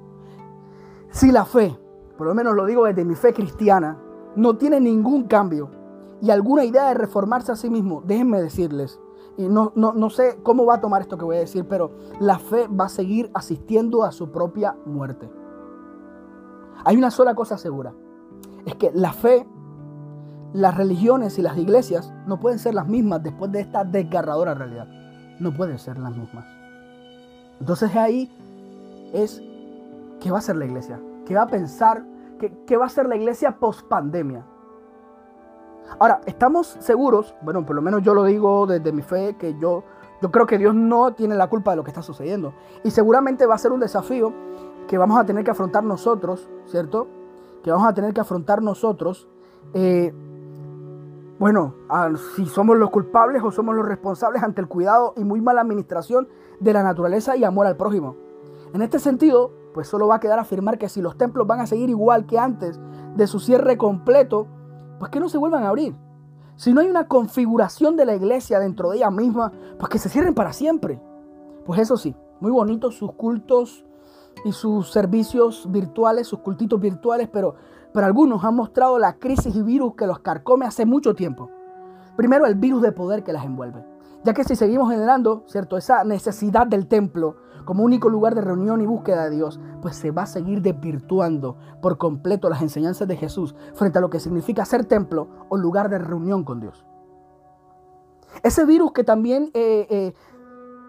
Si 1.09 1.33
la 1.33 1.43
fe, 1.43 1.77
por 2.17 2.27
lo 2.27 2.33
menos 2.33 2.55
lo 2.55 2.65
digo 2.65 2.85
desde 2.85 3.03
mi 3.03 3.15
fe 3.15 3.33
cristiana, 3.33 3.97
no 4.37 4.55
tiene 4.55 4.79
ningún 4.79 5.23
cambio 5.23 5.69
y 6.21 6.31
alguna 6.31 6.63
idea 6.63 6.87
de 6.87 6.93
reformarse 6.93 7.51
a 7.51 7.57
sí 7.57 7.69
mismo, 7.69 8.01
déjenme 8.05 8.41
decirles, 8.41 9.01
y 9.35 9.49
no, 9.49 9.73
no, 9.75 9.91
no 9.91 10.09
sé 10.09 10.39
cómo 10.43 10.65
va 10.65 10.75
a 10.75 10.79
tomar 10.79 11.01
esto 11.01 11.17
que 11.17 11.25
voy 11.25 11.35
a 11.35 11.39
decir, 11.39 11.67
pero 11.67 11.91
la 12.21 12.39
fe 12.39 12.69
va 12.69 12.85
a 12.85 12.89
seguir 12.89 13.29
asistiendo 13.33 14.05
a 14.05 14.13
su 14.13 14.31
propia 14.31 14.77
muerte. 14.85 15.29
Hay 16.85 16.95
una 16.97 17.09
sola 17.09 17.33
cosa 17.33 17.57
segura. 17.57 17.93
Es 18.65 18.75
que 18.75 18.91
la 18.93 19.11
fe, 19.11 19.45
las 20.53 20.77
religiones 20.77 21.37
y 21.39 21.41
las 21.41 21.57
iglesias 21.57 22.13
no 22.27 22.39
pueden 22.39 22.59
ser 22.59 22.75
las 22.75 22.87
mismas 22.87 23.23
después 23.23 23.51
de 23.51 23.61
esta 23.61 23.83
desgarradora 23.83 24.53
realidad. 24.53 24.87
No 25.39 25.51
pueden 25.53 25.79
ser 25.79 25.97
las 25.97 26.15
mismas. 26.15 26.45
Entonces 27.59 27.95
ahí 27.95 28.31
es, 29.13 29.41
¿qué 30.21 30.29
va 30.29 30.37
a 30.37 30.41
ser 30.41 30.57
la 30.57 30.65
iglesia? 30.65 30.99
¿Qué 31.25 31.35
va 31.35 31.43
a 31.43 31.47
pensar? 31.47 32.05
¿Qué, 32.39 32.77
va 32.77 32.85
a 32.85 32.89
ser 32.89 33.07
la 33.07 33.15
iglesia 33.15 33.57
post 33.57 33.87
pandemia? 33.87 34.45
Ahora, 35.99 36.21
estamos 36.25 36.77
seguros, 36.79 37.33
bueno, 37.41 37.65
por 37.65 37.75
lo 37.75 37.81
menos 37.81 38.03
yo 38.03 38.13
lo 38.13 38.23
digo 38.25 38.67
desde 38.67 38.91
mi 38.91 39.01
fe, 39.01 39.35
que 39.37 39.57
yo, 39.57 39.83
yo 40.21 40.31
creo 40.31 40.45
que 40.45 40.57
Dios 40.57 40.75
no 40.75 41.13
tiene 41.13 41.35
la 41.35 41.47
culpa 41.47 41.71
de 41.71 41.77
lo 41.77 41.83
que 41.83 41.91
está 41.91 42.01
sucediendo. 42.01 42.53
Y 42.83 42.91
seguramente 42.91 43.45
va 43.45 43.55
a 43.55 43.59
ser 43.59 43.71
un 43.71 43.79
desafío 43.79 44.33
que 44.87 44.97
vamos 44.97 45.19
a 45.19 45.25
tener 45.25 45.43
que 45.43 45.51
afrontar 45.51 45.83
nosotros, 45.83 46.49
¿cierto? 46.65 47.07
Que 47.63 47.71
vamos 47.71 47.87
a 47.87 47.93
tener 47.93 48.13
que 48.13 48.21
afrontar 48.21 48.61
nosotros. 48.61 49.27
Eh, 49.73 50.13
bueno, 51.39 51.75
si 52.35 52.45
somos 52.45 52.77
los 52.77 52.89
culpables 52.91 53.43
o 53.43 53.51
somos 53.51 53.75
los 53.75 53.85
responsables 53.85 54.41
ante 54.43 54.61
el 54.61 54.67
cuidado 54.67 55.13
y 55.17 55.23
muy 55.23 55.41
mala 55.41 55.61
administración 55.61 56.29
de 56.59 56.73
la 56.73 56.83
naturaleza 56.83 57.35
y 57.35 57.43
amor 57.43 57.67
al 57.67 57.75
prójimo. 57.75 58.15
En 58.73 58.81
este 58.81 58.99
sentido, 58.99 59.51
pues 59.73 59.87
solo 59.87 60.07
va 60.07 60.15
a 60.15 60.19
quedar 60.19 60.39
afirmar 60.39 60.77
que 60.77 60.87
si 60.87 61.01
los 61.01 61.17
templos 61.17 61.45
van 61.45 61.59
a 61.59 61.67
seguir 61.67 61.89
igual 61.89 62.25
que 62.25 62.39
antes 62.39 62.79
de 63.15 63.27
su 63.27 63.39
cierre 63.39 63.77
completo, 63.77 64.47
pues 64.99 65.11
que 65.11 65.19
no 65.19 65.27
se 65.27 65.37
vuelvan 65.37 65.63
a 65.63 65.69
abrir. 65.69 65.95
Si 66.55 66.73
no 66.73 66.79
hay 66.79 66.87
una 66.87 67.09
configuración 67.09 67.97
de 67.97 68.05
la 68.05 68.15
iglesia 68.15 68.59
dentro 68.59 68.89
de 68.89 68.97
ella 68.97 69.11
misma, 69.11 69.51
pues 69.77 69.89
que 69.89 69.99
se 69.99 70.07
cierren 70.07 70.33
para 70.33 70.53
siempre. 70.53 71.01
Pues 71.65 71.81
eso 71.81 71.97
sí, 71.97 72.15
muy 72.39 72.51
bonitos 72.51 72.95
sus 72.95 73.11
cultos 73.13 73.85
y 74.43 74.51
sus 74.51 74.91
servicios 74.91 75.67
virtuales, 75.71 76.27
sus 76.27 76.39
cultitos 76.39 76.79
virtuales, 76.79 77.29
pero 77.31 77.55
para 77.93 78.07
algunos 78.07 78.43
han 78.43 78.55
mostrado 78.55 78.99
la 78.99 79.17
crisis 79.17 79.55
y 79.55 79.61
virus 79.61 79.95
que 79.95 80.05
los 80.07 80.19
carcome 80.19 80.65
hace 80.65 80.85
mucho 80.85 81.15
tiempo. 81.15 81.49
Primero, 82.17 82.45
el 82.45 82.55
virus 82.55 82.81
de 82.81 82.91
poder 82.91 83.23
que 83.23 83.33
las 83.33 83.45
envuelve. 83.45 83.85
Ya 84.23 84.33
que 84.33 84.43
si 84.43 84.55
seguimos 84.55 84.91
generando, 84.91 85.43
¿cierto? 85.47 85.77
Esa 85.77 86.03
necesidad 86.03 86.67
del 86.67 86.87
templo 86.87 87.37
como 87.65 87.83
único 87.83 88.09
lugar 88.09 88.35
de 88.35 88.41
reunión 88.41 88.81
y 88.81 88.85
búsqueda 88.85 89.25
de 89.25 89.35
Dios, 89.35 89.59
pues 89.81 89.95
se 89.95 90.11
va 90.11 90.23
a 90.23 90.27
seguir 90.27 90.61
desvirtuando 90.61 91.57
por 91.81 91.97
completo 91.97 92.49
las 92.49 92.61
enseñanzas 92.61 93.07
de 93.07 93.17
Jesús 93.17 93.55
frente 93.73 93.97
a 93.97 94.01
lo 94.01 94.09
que 94.09 94.19
significa 94.19 94.65
ser 94.65 94.85
templo 94.85 95.27
o 95.49 95.57
lugar 95.57 95.89
de 95.89 95.97
reunión 95.97 96.43
con 96.43 96.59
Dios. 96.59 96.85
Ese 98.43 98.65
virus 98.65 98.91
que 98.91 99.03
también 99.03 99.51
eh, 99.53 99.87
eh, 99.89 100.13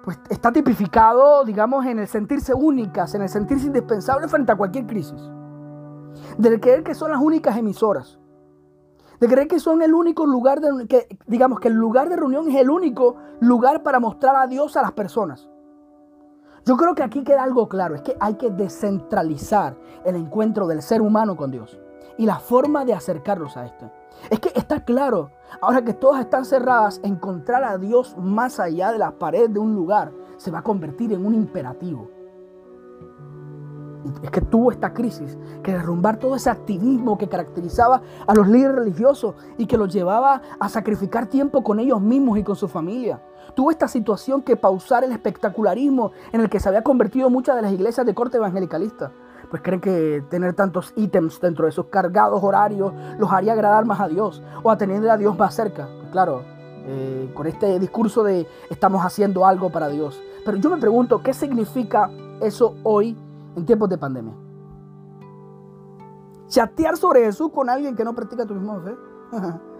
pues 0.07 0.21
está 0.31 0.53
tipificado, 0.53 1.45
digamos, 1.45 1.85
en 1.85 1.99
el 1.99 2.07
sentirse 2.07 2.55
únicas, 2.55 3.13
en 3.17 3.23
el 3.23 3.29
sentirse 3.29 3.67
indispensable 3.67 4.29
frente 4.29 4.53
a 4.53 4.57
cualquier 4.57 4.87
crisis. 4.87 5.21
De 6.39 6.61
creer 6.61 6.85
que 6.85 6.95
son 6.95 7.11
las 7.11 7.21
únicas 7.21 7.57
emisoras. 7.57 8.17
De 9.19 9.27
creer 9.27 9.49
que 9.49 9.59
son 9.59 9.83
el 9.83 9.93
único 9.95 10.25
lugar 10.25 10.61
de, 10.61 10.87
que, 10.87 11.09
digamos, 11.27 11.59
que 11.59 11.67
el 11.67 11.75
lugar 11.75 12.09
de 12.09 12.15
reunión 12.15 12.49
es 12.49 12.55
el 12.55 12.71
único 12.71 13.17
lugar 13.41 13.83
para 13.83 13.99
mostrar 13.99 14.37
a 14.37 14.47
Dios 14.47 14.77
a 14.77 14.83
las 14.83 14.93
personas. 14.93 15.51
Yo 16.65 16.77
creo 16.77 16.95
que 16.95 17.03
aquí 17.03 17.25
queda 17.25 17.43
algo 17.43 17.69
claro, 17.69 17.97
es 17.97 18.03
que 18.03 18.17
hay 18.21 18.35
que 18.35 18.51
descentralizar 18.51 19.77
el 20.05 20.15
encuentro 20.15 20.69
del 20.69 20.83
ser 20.83 21.03
humano 21.03 21.35
con 21.35 21.51
Dios 21.51 21.81
y 22.19 22.27
la 22.27 22.39
forma 22.39 22.85
de 22.85 22.95
acercarnos 22.95 23.57
a 23.57 23.67
esto. 23.67 23.91
Es 24.31 24.41
que 24.41 24.51
está 24.55 24.85
claro, 24.85 25.31
ahora 25.61 25.83
que 25.83 25.93
todas 25.93 26.21
están 26.21 26.45
cerradas, 26.45 27.01
encontrar 27.03 27.65
a 27.65 27.79
Dios 27.79 28.17
más 28.19 28.59
allá 28.59 28.93
de 28.93 28.99
las 28.99 29.13
paredes 29.13 29.53
de 29.53 29.59
un 29.59 29.75
lugar 29.75 30.13
se 30.37 30.51
va 30.51 30.61
a 30.61 30.63
convertir 30.63 31.13
en 31.13 31.25
un 31.25 31.35
imperativo. 31.35 32.11
es 34.23 34.31
que 34.31 34.41
tuvo 34.41 34.71
esta 34.71 34.95
crisis 34.95 35.37
que 35.65 35.73
derrumbar 35.73 36.19
todo 36.19 36.37
ese 36.37 36.49
activismo 36.49 37.19
que 37.19 37.29
caracterizaba 37.29 38.03
a 38.27 38.35
los 38.35 38.47
líderes 38.47 38.77
religiosos 38.77 39.35
y 39.59 39.67
que 39.67 39.77
los 39.77 39.93
llevaba 39.93 40.43
a 40.61 40.69
sacrificar 40.69 41.27
tiempo 41.27 41.65
con 41.65 41.81
ellos 41.81 42.01
mismos 42.01 42.39
y 42.39 42.45
con 42.45 42.55
su 42.55 42.69
familia. 42.69 43.21
Tuvo 43.55 43.71
esta 43.71 43.89
situación 43.89 44.43
que 44.43 44.57
pausar 44.57 45.03
el 45.03 45.13
espectacularismo 45.13 46.13
en 46.33 46.41
el 46.41 46.49
que 46.49 46.61
se 46.61 46.69
había 46.69 46.83
convertido 46.83 47.31
muchas 47.31 47.57
de 47.57 47.63
las 47.63 47.73
iglesias 47.73 48.07
de 48.07 48.15
corte 48.15 48.37
evangelicalista. 48.37 49.13
Pues 49.51 49.63
creen 49.63 49.81
que 49.81 50.25
tener 50.29 50.55
tantos 50.55 50.93
ítems 50.97 51.41
dentro 51.41 51.67
de 51.67 51.73
sus 51.73 51.87
cargados 51.87 52.43
horarios 52.43 52.93
los 53.19 53.31
haría 53.33 53.53
agradar 53.53 53.85
más 53.85 54.01
a 54.01 54.09
Dios 54.09 54.43
o 54.63 54.71
a 54.71 54.77
tener 54.77 55.09
a 55.09 55.17
Dios 55.17 55.39
más 55.39 55.55
cerca. 55.55 55.89
Claro, 56.11 56.43
eh, 56.87 57.31
con 57.35 57.47
este 57.47 57.79
discurso 57.79 58.25
de 58.25 58.47
estamos 58.71 59.05
haciendo 59.05 59.47
algo 59.47 59.71
para 59.71 59.89
Dios. 59.89 60.21
Pero 60.45 60.59
yo 60.59 60.71
me 60.71 60.77
pregunto, 60.77 61.23
¿qué 61.23 61.33
significa 61.33 62.11
eso 62.41 62.77
hoy 62.83 63.17
en 63.57 63.65
tiempos 63.65 63.89
de 63.89 63.99
pandemia. 63.99 64.35
Chatear 66.49 66.97
sobre 66.97 67.25
Jesús 67.25 67.51
con 67.53 67.69
alguien 67.69 67.97
que 67.97 68.05
no 68.05 68.15
practica 68.15 68.47
tu 68.47 68.55
misma 68.55 68.81
fe. 68.81 68.95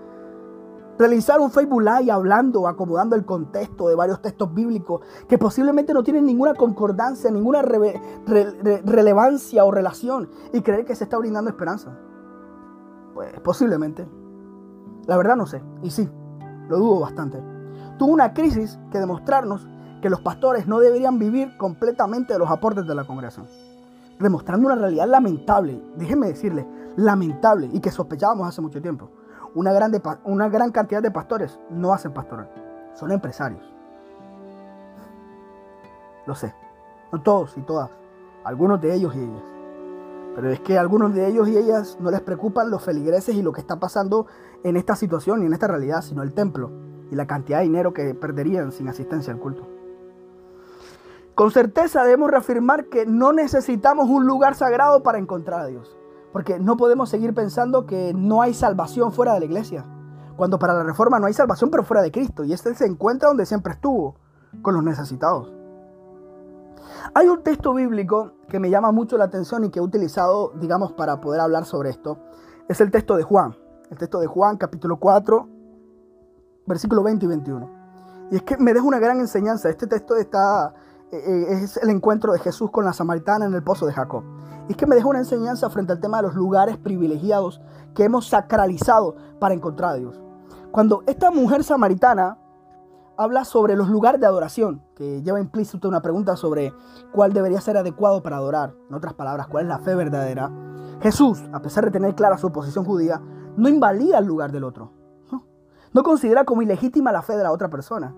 Realizar 0.99 1.41
un 1.41 1.51
Facebook 1.51 1.83
Live 1.83 2.11
hablando, 2.11 2.67
acomodando 2.67 3.17
el 3.17 3.25
contexto 3.25 3.89
de 3.89 3.95
varios 3.95 4.23
textos 4.23 4.53
bíblicos 4.55 5.03
que 5.29 5.37
posiblemente 5.37 5.93
no 5.93 6.03
tienen 6.03 6.25
ninguna 6.25 6.55
concordancia, 6.55 7.31
ninguna 7.31 7.63
relevancia 7.63 9.65
o 9.65 9.71
relación 9.71 10.31
y 10.53 10.63
creer 10.63 10.87
que 10.87 10.95
se 10.95 11.05
está 11.05 11.19
brindando 11.19 11.51
esperanza. 11.51 11.99
Pues 13.15 13.39
posiblemente. 13.41 14.09
La 15.07 15.17
verdad 15.17 15.37
no 15.37 15.47
sé. 15.47 15.63
Y 15.83 15.91
sí, 15.91 16.09
lo 16.69 16.79
dudo 16.79 17.01
bastante. 17.01 17.43
Tuvo 17.99 18.13
una 18.13 18.33
crisis 18.33 18.79
que 18.91 18.99
demostrarnos 18.99 19.67
que 20.01 20.11
los 20.11 20.21
pastores 20.21 20.67
no 20.67 20.81
deberían 20.81 21.19
vivir 21.19 21.57
completamente 21.59 22.33
de 22.33 22.39
los 22.39 22.51
aportes 22.51 22.87
de 22.87 22.95
la 22.95 23.05
congregación 23.05 23.47
demostrando 24.19 24.67
una 24.67 24.77
realidad 24.77 25.09
lamentable, 25.09 25.83
déjenme 25.97 26.29
decirle, 26.29 26.67
lamentable 26.97 27.69
y 27.73 27.81
que 27.81 27.91
sospechábamos 27.91 28.49
hace 28.49 28.61
mucho 28.61 28.81
tiempo. 28.81 29.11
Una, 29.57 29.73
una 30.25 30.51
gran 30.51 30.71
cantidad 30.71 31.03
de 31.03 31.11
pastores 31.11 31.59
no 31.71 31.95
hacen 31.95 32.13
pastoral, 32.13 32.51
son 32.93 33.11
empresarios. 33.11 33.65
Lo 36.27 36.35
sé, 36.35 36.55
no 37.11 37.23
todos 37.23 37.57
y 37.57 37.63
todas, 37.63 37.89
algunos 38.45 38.83
de 38.83 38.93
ellos 38.93 39.17
y 39.17 39.21
ellas. 39.21 39.43
Pero 40.35 40.51
es 40.51 40.61
que 40.61 40.77
algunos 40.77 41.15
de 41.15 41.27
ellos 41.27 41.49
y 41.49 41.57
ellas 41.57 41.97
no 42.01 42.11
les 42.11 42.21
preocupan 42.21 42.71
los 42.71 42.85
feligreses 42.85 43.35
y 43.35 43.41
lo 43.41 43.53
que 43.53 43.63
está 43.63 43.81
pasando 43.81 44.27
en 44.63 44.77
esta 44.77 44.95
situación 44.95 45.43
y 45.43 45.47
en 45.47 45.55
esta 45.55 45.69
realidad, 45.69 46.03
sino 46.03 46.23
el 46.23 46.35
templo 46.35 46.71
y 47.11 47.15
la 47.15 47.27
cantidad 47.27 47.61
de 47.61 47.65
dinero 47.65 47.95
que 47.95 48.15
perderían 48.15 48.73
sin 48.73 48.89
asistencia 48.89 49.33
al 49.33 49.39
culto. 49.39 49.67
Con 51.35 51.51
certeza 51.51 52.05
debemos 52.05 52.31
reafirmar 52.31 52.91
que 52.91 53.07
no 53.07 53.33
necesitamos 53.33 54.11
un 54.11 54.27
lugar 54.27 54.55
sagrado 54.55 55.03
para 55.03 55.17
encontrar 55.17 55.61
a 55.61 55.67
Dios. 55.67 55.97
Porque 56.37 56.59
no 56.59 56.77
podemos 56.77 57.09
seguir 57.09 57.33
pensando 57.33 57.87
que 57.87 58.13
no 58.13 58.43
hay 58.43 58.53
salvación 58.53 59.11
fuera 59.11 59.33
de 59.33 59.41
la 59.41 59.47
iglesia. 59.47 59.87
Cuando 60.37 60.59
para 60.59 60.75
la 60.75 60.83
reforma 60.83 61.19
no 61.19 61.25
hay 61.25 61.33
salvación 61.33 61.71
pero 61.71 61.83
fuera 61.83 62.03
de 62.03 62.13
Cristo. 62.13 62.45
Y 62.45 62.53
este 62.53 62.75
se 62.75 62.85
encuentra 62.85 63.29
donde 63.29 63.47
siempre 63.47 63.73
estuvo, 63.73 64.17
con 64.61 64.75
los 64.75 64.85
necesitados. 64.85 65.51
Hay 67.15 67.27
un 67.29 67.43
texto 67.43 67.73
bíblico 67.73 68.33
que 68.51 68.61
me 68.61 68.69
llama 68.69 68.93
mucho 68.93 69.17
la 69.17 69.25
atención 69.25 69.65
y 69.65 69.71
que 69.71 69.79
he 69.79 69.83
utilizado, 69.83 70.53
digamos, 70.61 70.93
para 70.93 71.23
poder 71.23 71.41
hablar 71.41 71.65
sobre 71.65 71.89
esto. 71.89 72.19
Es 72.69 72.83
el 72.83 72.91
texto 72.91 73.17
de 73.17 73.23
Juan. 73.23 73.57
El 73.91 73.97
texto 73.97 74.21
de 74.21 74.27
Juan, 74.27 74.59
capítulo 74.59 74.99
4, 74.99 75.49
versículo 76.67 77.03
20 77.03 77.25
y 77.25 77.29
21. 77.29 77.71
Y 78.33 78.37
es 78.37 78.43
que 78.43 78.59
me 78.59 78.75
deja 78.75 78.85
una 78.85 78.99
gran 78.99 79.21
enseñanza. 79.21 79.71
Este 79.71 79.87
texto 79.87 80.17
está 80.17 80.75
es 81.13 81.77
el 81.77 81.91
encuentro 81.91 82.33
de 82.33 82.39
Jesús 82.39 82.71
con 82.71 82.85
la 82.85 82.93
samaritana 82.93 83.47
en 83.47 83.55
el 83.55 83.63
pozo 83.63 83.87
de 83.87 83.93
Jacob. 83.93 84.25
Y 84.69 84.73
es 84.73 84.77
que 84.77 84.87
me 84.87 84.97
deja 84.97 85.09
una 85.09 85.21
enseñanza 85.21 85.71
frente 85.71 85.93
al 85.93 86.01
tema 86.01 86.19
de 86.19 86.25
los 86.25 86.35
lugares 86.35 86.77
privilegiados 86.77 87.61
que 87.95 88.05
hemos 88.05 88.29
sacralizado 88.29 89.17
para 89.39 89.55
encontrar 89.55 89.93
a 89.93 89.95
Dios. 89.95 90.21
Cuando 90.73 91.05
esta 91.07 91.31
mujer 91.31 91.63
samaritana 91.63 92.39
habla 93.17 93.45
sobre 93.45 93.77
los 93.77 93.89
lugares 93.89 94.21
de 94.21 94.27
adoración, 94.27 94.83
que 94.95 95.23
lleva 95.23 95.41
implícito 95.41 95.89
una 95.89 96.03
pregunta 96.03 96.37
sobre 96.37 96.75
cuál 97.13 97.33
debería 97.33 97.61
ser 97.61 97.77
adecuado 97.77 98.23
para 98.23 98.37
adorar, 98.37 98.75
en 98.89 98.95
otras 98.95 99.15
palabras, 99.15 99.47
cuál 99.47 99.65
es 99.65 99.69
la 99.69 99.79
fe 99.79 99.95
verdadera, 99.95 100.51
Jesús, 101.01 101.43
a 101.53 101.61
pesar 101.61 101.85
de 101.85 101.93
tener 101.93 102.15
clara 102.15 102.37
su 102.37 102.51
posición 102.53 102.85
judía, 102.85 103.23
no 103.57 103.69
invalida 103.69 104.19
el 104.19 104.27
lugar 104.27 104.53
del 104.53 104.65
otro. 104.65 104.93
no 105.93 106.03
considera 106.03 106.45
como 106.45 106.61
ilegítima 106.61 107.13
la 107.13 107.23
fe 107.23 107.37
de 107.37 107.43
la 107.43 107.53
otra 107.53 107.71
persona 107.71 108.15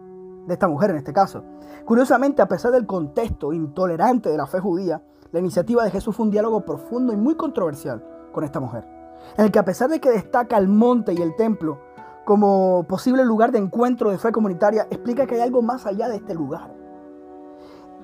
de 0.48 0.54
esta 0.54 0.66
mujer 0.66 0.90
en 0.90 0.96
este 0.96 1.12
caso. 1.12 1.44
Curiosamente, 1.84 2.42
a 2.42 2.48
pesar 2.48 2.72
del 2.72 2.86
contexto 2.86 3.52
intolerante 3.52 4.30
de 4.30 4.36
la 4.36 4.46
fe 4.46 4.58
judía, 4.58 5.02
la 5.30 5.40
iniciativa 5.40 5.84
de 5.84 5.90
Jesús 5.90 6.16
fue 6.16 6.24
un 6.24 6.32
diálogo 6.32 6.64
profundo 6.64 7.12
y 7.12 7.16
muy 7.16 7.36
controversial 7.36 8.02
con 8.32 8.44
esta 8.44 8.58
mujer, 8.58 8.88
en 9.36 9.44
el 9.44 9.52
que 9.52 9.58
a 9.58 9.64
pesar 9.64 9.90
de 9.90 10.00
que 10.00 10.10
destaca 10.10 10.56
el 10.56 10.68
monte 10.68 11.12
y 11.12 11.20
el 11.20 11.36
templo 11.36 11.78
como 12.24 12.84
posible 12.88 13.24
lugar 13.24 13.52
de 13.52 13.58
encuentro 13.58 14.10
de 14.10 14.18
fe 14.18 14.32
comunitaria, 14.32 14.86
explica 14.90 15.26
que 15.26 15.36
hay 15.36 15.42
algo 15.42 15.62
más 15.62 15.86
allá 15.86 16.08
de 16.08 16.16
este 16.16 16.34
lugar, 16.34 16.74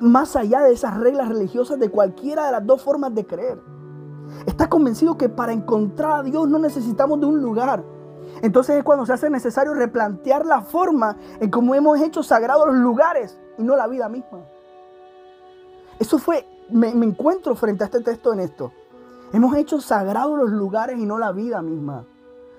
más 0.00 0.36
allá 0.36 0.60
de 0.60 0.72
esas 0.72 0.98
reglas 0.98 1.28
religiosas 1.28 1.78
de 1.78 1.90
cualquiera 1.90 2.46
de 2.46 2.52
las 2.52 2.66
dos 2.66 2.82
formas 2.82 3.14
de 3.14 3.26
creer. 3.26 3.58
Está 4.46 4.68
convencido 4.68 5.16
que 5.16 5.28
para 5.28 5.52
encontrar 5.52 6.20
a 6.20 6.22
Dios 6.22 6.48
no 6.48 6.58
necesitamos 6.58 7.20
de 7.20 7.26
un 7.26 7.40
lugar, 7.40 7.84
entonces 8.42 8.76
es 8.76 8.84
cuando 8.84 9.06
se 9.06 9.12
hace 9.12 9.30
necesario 9.30 9.74
replantear 9.74 10.46
la 10.46 10.62
forma 10.62 11.16
en 11.40 11.50
cómo 11.50 11.74
hemos 11.74 12.00
hecho 12.00 12.22
sagrados 12.22 12.66
los 12.66 12.76
lugares 12.76 13.38
y 13.58 13.62
no 13.62 13.76
la 13.76 13.86
vida 13.86 14.08
misma. 14.08 14.40
Eso 15.98 16.18
fue, 16.18 16.46
me, 16.70 16.88
encuentro 16.88 17.54
frente 17.54 17.84
a 17.84 17.86
este 17.86 18.00
texto 18.00 18.32
en 18.32 18.40
esto. 18.40 18.72
Hemos 19.32 19.56
hecho 19.56 19.80
sagrados 19.80 20.38
los 20.38 20.50
lugares 20.50 20.98
y 20.98 21.06
no 21.06 21.18
la 21.18 21.32
vida 21.32 21.62
misma. 21.62 22.04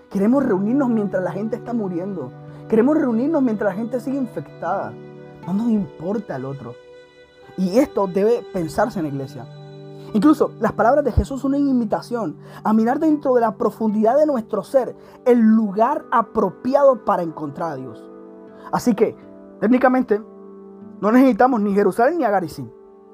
Queremos 0.10 0.46
reunirnos 0.46 0.89
mientras 0.89 1.24
la 1.24 1.32
gente 1.32 1.55
está 1.55 1.74
muriendo. 1.74 2.32
Queremos 2.70 2.98
reunirnos 2.98 3.41
mientras 3.41 3.74
la 3.74 3.82
gente 3.82 4.00
sigue 4.00 4.17
infectada. 4.17 4.94
No 5.46 5.53
nos 5.53 5.70
importa 5.70 6.38
el 6.38 6.46
otro. 6.46 6.74
Y 7.58 7.77
esto 7.79 8.08
debe 8.08 8.44
pensarse 8.53 9.00
en 9.00 9.03
la 9.05 9.10
iglesia. 9.10 9.46
Incluso 10.15 10.51
las 10.62 10.72
palabras 10.72 11.03
de 11.03 11.12
Jesús 11.12 11.41
son 11.41 11.55
una 11.55 11.57
invitación 11.57 12.38
a 12.63 12.72
mirar 12.72 13.00
dentro 13.00 13.36
de 13.36 13.41
la 13.41 13.57
profundidad 13.57 14.17
de 14.17 14.25
nuestro 14.25 14.63
ser 14.63 14.95
el 15.25 15.39
lugar 15.41 16.05
apropiado 16.10 17.03
para 17.03 17.22
encontrar 17.22 17.74
a 17.74 17.75
Dios. 17.75 18.01
Así 18.72 18.95
que, 18.95 19.13
técnicamente, 19.60 20.22
no 21.01 21.12
necesitamos 21.12 21.60
ni 21.60 21.74
Jerusalén 21.74 22.17
ni 22.17 22.24
Agarizim, 22.24 22.69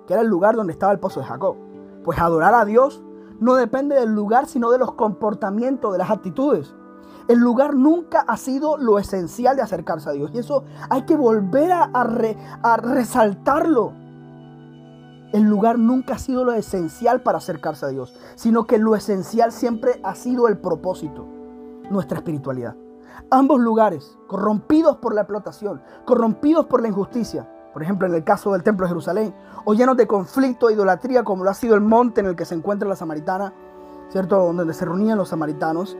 que 0.06 0.14
era 0.14 0.22
el 0.22 0.28
lugar 0.28 0.56
donde 0.56 0.74
estaba 0.74 0.94
el 0.94 1.00
pozo 1.00 1.22
de 1.22 1.26
Jacob. 1.26 1.56
Pues 2.04 2.20
adorar 2.20 2.54
a 2.54 2.66
Dios 2.66 3.04
no 3.40 3.56
depende 3.56 3.96
del 3.96 4.14
lugar, 4.14 4.46
sino 4.46 4.70
de 4.70 4.78
los 4.78 4.94
comportamientos, 4.94 5.94
de 5.94 5.98
las 5.98 6.12
actitudes. 6.12 6.76
El 7.28 7.40
lugar 7.40 7.74
nunca 7.74 8.20
ha 8.28 8.38
sido 8.38 8.78
lo 8.78 9.00
esencial 9.00 9.56
de 9.56 9.64
acercarse 9.64 10.08
a 10.08 10.12
Dios. 10.14 10.30
Y 10.36 10.38
eso 10.38 10.66
hay 10.88 11.02
que 11.08 11.16
volver 11.16 11.72
a 11.72 12.78
resaltarlo. 12.78 14.01
El 15.34 15.44
lugar 15.44 15.80
nunca 15.80 16.16
ha 16.16 16.20
sido 16.20 16.44
lo 16.44 16.52
esencial 16.54 17.22
para 17.22 17.38
acercarse 17.38 17.86
a 17.86 17.90
Dios, 17.90 18.14
sino 18.36 18.68
que 18.68 18.78
lo 18.78 18.96
esencial 18.96 19.52
siempre 19.52 20.00
ha 20.04 20.14
sido 20.16 20.48
el 20.48 20.58
propósito, 20.58 21.26
nuestra 21.90 22.18
espiritualidad. 22.18 22.76
Ambos 23.30 23.62
lugares, 23.62 24.18
corrompidos 24.28 24.98
por 24.98 25.16
la 25.16 25.22
explotación, 25.22 25.82
corrompidos 26.06 26.66
por 26.66 26.82
la 26.82 26.90
injusticia, 26.90 27.50
por 27.72 27.82
ejemplo 27.82 28.08
en 28.08 28.14
el 28.14 28.26
caso 28.26 28.52
del 28.52 28.64
Templo 28.64 28.86
de 28.86 28.90
Jerusalén, 28.90 29.34
o 29.64 29.74
llenos 29.74 29.96
de 29.96 30.08
conflicto 30.08 30.70
e 30.70 30.74
idolatría 30.74 31.24
como 31.24 31.46
lo 31.46 31.50
ha 31.50 31.54
sido 31.54 31.76
el 31.76 31.82
monte 31.82 32.20
en 32.20 32.28
el 32.28 32.36
que 32.36 32.46
se 32.46 32.56
encuentra 32.56 32.90
la 32.90 32.98
samaritana, 32.98 33.54
¿cierto? 34.10 34.52
Donde 34.54 34.74
se 34.74 34.84
reunían 34.84 35.18
los 35.18 35.30
samaritanos, 35.30 35.98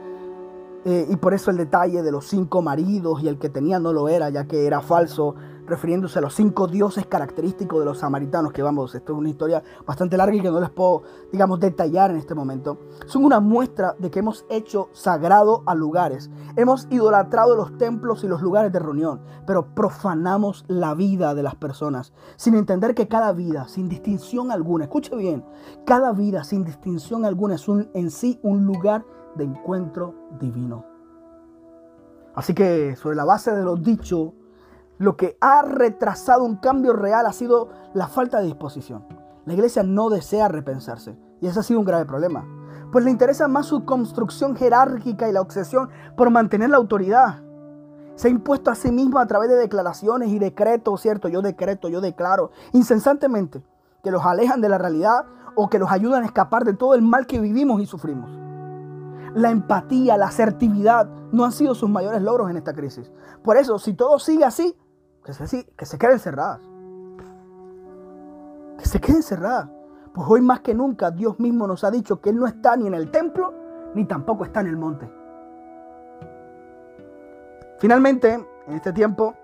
eh, 0.84 1.06
y 1.08 1.16
por 1.16 1.32
eso 1.32 1.50
el 1.50 1.56
detalle 1.56 2.02
de 2.02 2.10
los 2.10 2.26
cinco 2.26 2.60
maridos 2.60 3.22
y 3.22 3.28
el 3.28 3.38
que 3.38 3.48
tenía 3.48 3.78
no 3.78 3.92
lo 3.92 4.08
era, 4.08 4.30
ya 4.30 4.44
que 4.44 4.66
era 4.66 4.80
falso, 4.80 5.36
refiriéndose 5.66 6.18
a 6.18 6.22
los 6.22 6.34
cinco 6.34 6.66
dioses 6.66 7.06
característicos 7.06 7.78
de 7.80 7.84
los 7.84 7.98
samaritanos, 7.98 8.52
que 8.52 8.62
vamos, 8.62 8.94
esto 8.94 9.12
es 9.12 9.18
una 9.18 9.28
historia 9.28 9.62
bastante 9.86 10.16
larga 10.16 10.36
y 10.36 10.40
que 10.40 10.50
no 10.50 10.60
les 10.60 10.70
puedo, 10.70 11.02
digamos, 11.30 11.60
detallar 11.60 12.10
en 12.10 12.16
este 12.16 12.34
momento, 12.34 12.78
son 13.06 13.24
una 13.24 13.40
muestra 13.40 13.94
de 13.98 14.10
que 14.10 14.18
hemos 14.18 14.44
hecho 14.50 14.88
sagrado 14.92 15.62
a 15.66 15.74
lugares, 15.74 16.30
hemos 16.56 16.86
idolatrado 16.90 17.56
los 17.56 17.76
templos 17.78 18.24
y 18.24 18.28
los 18.28 18.42
lugares 18.42 18.72
de 18.72 18.78
reunión, 18.78 19.20
pero 19.46 19.74
profanamos 19.74 20.64
la 20.68 20.94
vida 20.94 21.34
de 21.34 21.42
las 21.42 21.54
personas, 21.54 22.12
sin 22.36 22.54
entender 22.54 22.94
que 22.94 23.08
cada 23.08 23.32
vida, 23.32 23.68
sin 23.68 23.88
distinción 23.88 24.50
alguna, 24.50 24.84
escuche 24.84 25.14
bien, 25.16 25.44
cada 25.86 26.12
vida 26.12 26.44
sin 26.44 26.64
distinción 26.64 27.24
alguna 27.24 27.54
es 27.54 27.68
un, 27.68 27.90
en 27.94 28.10
sí 28.10 28.40
un 28.42 28.64
lugar 28.64 29.04
de 29.36 29.44
encuentro 29.44 30.14
divino. 30.40 30.84
Así 32.34 32.54
que 32.54 32.96
sobre 32.96 33.16
la 33.16 33.24
base 33.24 33.52
de 33.52 33.62
los 33.62 33.82
dichos, 33.82 34.32
lo 35.02 35.16
que 35.16 35.36
ha 35.40 35.62
retrasado 35.62 36.44
un 36.44 36.54
cambio 36.54 36.92
real 36.92 37.26
ha 37.26 37.32
sido 37.32 37.70
la 37.92 38.06
falta 38.06 38.38
de 38.38 38.46
disposición. 38.46 39.04
La 39.46 39.54
iglesia 39.54 39.82
no 39.82 40.10
desea 40.10 40.46
repensarse 40.46 41.18
y 41.40 41.48
ese 41.48 41.58
ha 41.58 41.64
sido 41.64 41.80
un 41.80 41.86
grave 41.86 42.04
problema, 42.04 42.46
pues 42.92 43.04
le 43.04 43.10
interesa 43.10 43.48
más 43.48 43.66
su 43.66 43.84
construcción 43.84 44.54
jerárquica 44.54 45.28
y 45.28 45.32
la 45.32 45.40
obsesión 45.40 45.90
por 46.16 46.30
mantener 46.30 46.70
la 46.70 46.76
autoridad. 46.76 47.42
Se 48.14 48.28
ha 48.28 48.30
impuesto 48.30 48.70
a 48.70 48.76
sí 48.76 48.92
mismo 48.92 49.18
a 49.18 49.26
través 49.26 49.48
de 49.48 49.56
declaraciones 49.56 50.28
y 50.28 50.38
decretos, 50.38 51.00
¿cierto? 51.00 51.26
Yo 51.28 51.42
decreto, 51.42 51.88
yo 51.88 52.00
declaro, 52.00 52.52
incesantemente, 52.72 53.64
que 54.04 54.12
los 54.12 54.24
alejan 54.24 54.60
de 54.60 54.68
la 54.68 54.78
realidad 54.78 55.24
o 55.56 55.68
que 55.68 55.80
los 55.80 55.90
ayudan 55.90 56.22
a 56.22 56.26
escapar 56.26 56.64
de 56.64 56.74
todo 56.74 56.94
el 56.94 57.02
mal 57.02 57.26
que 57.26 57.40
vivimos 57.40 57.82
y 57.82 57.86
sufrimos. 57.86 58.30
La 59.34 59.50
empatía, 59.50 60.16
la 60.16 60.26
asertividad 60.26 61.08
no 61.32 61.44
han 61.44 61.50
sido 61.50 61.74
sus 61.74 61.90
mayores 61.90 62.22
logros 62.22 62.50
en 62.50 62.56
esta 62.56 62.72
crisis. 62.72 63.10
Por 63.42 63.56
eso, 63.56 63.80
si 63.80 63.94
todo 63.94 64.20
sigue 64.20 64.44
así, 64.44 64.76
que 65.24 65.32
se, 65.32 65.66
que 65.66 65.86
se 65.86 65.98
queden 65.98 66.18
cerradas. 66.18 66.60
Que 68.78 68.86
se 68.86 69.00
queden 69.00 69.22
cerradas. 69.22 69.68
Pues 70.12 70.26
hoy 70.28 70.40
más 70.40 70.60
que 70.60 70.74
nunca 70.74 71.10
Dios 71.10 71.38
mismo 71.38 71.66
nos 71.66 71.84
ha 71.84 71.90
dicho 71.90 72.20
que 72.20 72.30
Él 72.30 72.36
no 72.36 72.46
está 72.46 72.76
ni 72.76 72.86
en 72.86 72.94
el 72.94 73.10
templo, 73.10 73.54
ni 73.94 74.04
tampoco 74.04 74.44
está 74.44 74.60
en 74.60 74.66
el 74.66 74.76
monte. 74.76 75.10
Finalmente, 77.78 78.34
en 78.66 78.74
este 78.74 78.92
tiempo, 78.92 79.34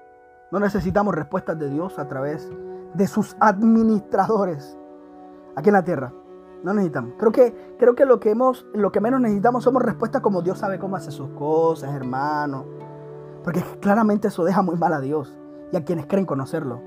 no 0.50 0.60
necesitamos 0.60 1.14
respuestas 1.14 1.58
de 1.58 1.68
Dios 1.70 1.98
a 1.98 2.06
través 2.06 2.50
de 2.94 3.06
sus 3.06 3.36
administradores 3.40 4.76
aquí 5.56 5.68
en 5.68 5.74
la 5.74 5.84
tierra. 5.84 6.12
No 6.62 6.74
necesitamos. 6.74 7.14
Creo 7.18 7.32
que, 7.32 7.76
creo 7.78 7.94
que, 7.94 8.04
lo, 8.04 8.18
que 8.18 8.34
lo 8.34 8.92
que 8.92 9.00
menos 9.00 9.20
necesitamos 9.20 9.64
somos 9.64 9.82
respuestas 9.82 10.20
como 10.20 10.42
Dios 10.42 10.58
sabe 10.58 10.78
cómo 10.78 10.96
hace 10.96 11.10
sus 11.10 11.30
cosas, 11.30 11.94
hermano. 11.94 12.64
Porque 13.44 13.62
claramente 13.80 14.28
eso 14.28 14.44
deja 14.44 14.60
muy 14.62 14.76
mal 14.76 14.92
a 14.92 15.00
Dios 15.00 15.38
y 15.72 15.76
a 15.76 15.84
quienes 15.84 16.06
creen 16.06 16.26
conocerlo. 16.26 16.80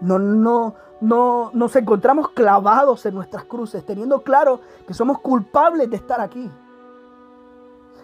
No, 0.00 0.18
no, 0.18 0.74
no 1.00 1.50
nos 1.52 1.76
encontramos 1.76 2.30
clavados 2.30 3.04
en 3.06 3.14
nuestras 3.14 3.44
cruces, 3.44 3.84
teniendo 3.84 4.22
claro 4.22 4.60
que 4.86 4.94
somos 4.94 5.18
culpables 5.18 5.90
de 5.90 5.96
estar 5.96 6.20
aquí. 6.20 6.50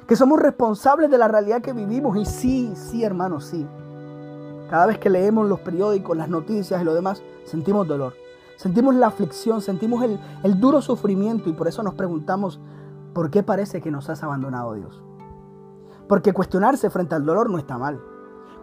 Que 0.07 0.17
somos 0.17 0.39
responsables 0.39 1.11
de 1.11 1.19
la 1.19 1.29
realidad 1.29 1.63
que 1.63 1.73
vivimos. 1.73 2.17
Y 2.17 2.25
sí, 2.25 2.73
sí, 2.77 3.03
hermano, 3.03 3.41
sí. 3.41 3.67
Cada 4.71 4.87
vez 4.87 4.99
que 4.99 5.11
leemos 5.11 5.49
los 5.49 5.61
periódicos, 5.61 6.17
las 6.17 6.29
noticias 6.29 6.81
y 6.81 6.85
lo 6.85 6.95
demás, 6.95 7.23
sentimos 7.45 7.87
dolor. 7.87 8.15
Sentimos 8.57 8.95
la 8.95 9.09
aflicción, 9.09 9.61
sentimos 9.61 10.03
el, 10.03 10.19
el 10.43 10.61
duro 10.61 10.81
sufrimiento 10.81 11.51
y 11.51 11.53
por 11.53 11.69
eso 11.69 11.83
nos 11.83 11.95
preguntamos, 11.95 12.61
¿por 13.13 13.31
qué 13.31 13.43
parece 13.43 13.81
que 13.81 13.91
nos 13.91 14.09
has 14.09 14.23
abandonado 14.23 14.75
Dios? 14.75 15.03
Porque 16.09 16.33
cuestionarse 16.33 16.89
frente 16.89 17.15
al 17.15 17.27
dolor 17.27 17.51
no 17.51 17.59
está 17.59 17.77
mal. 17.77 18.01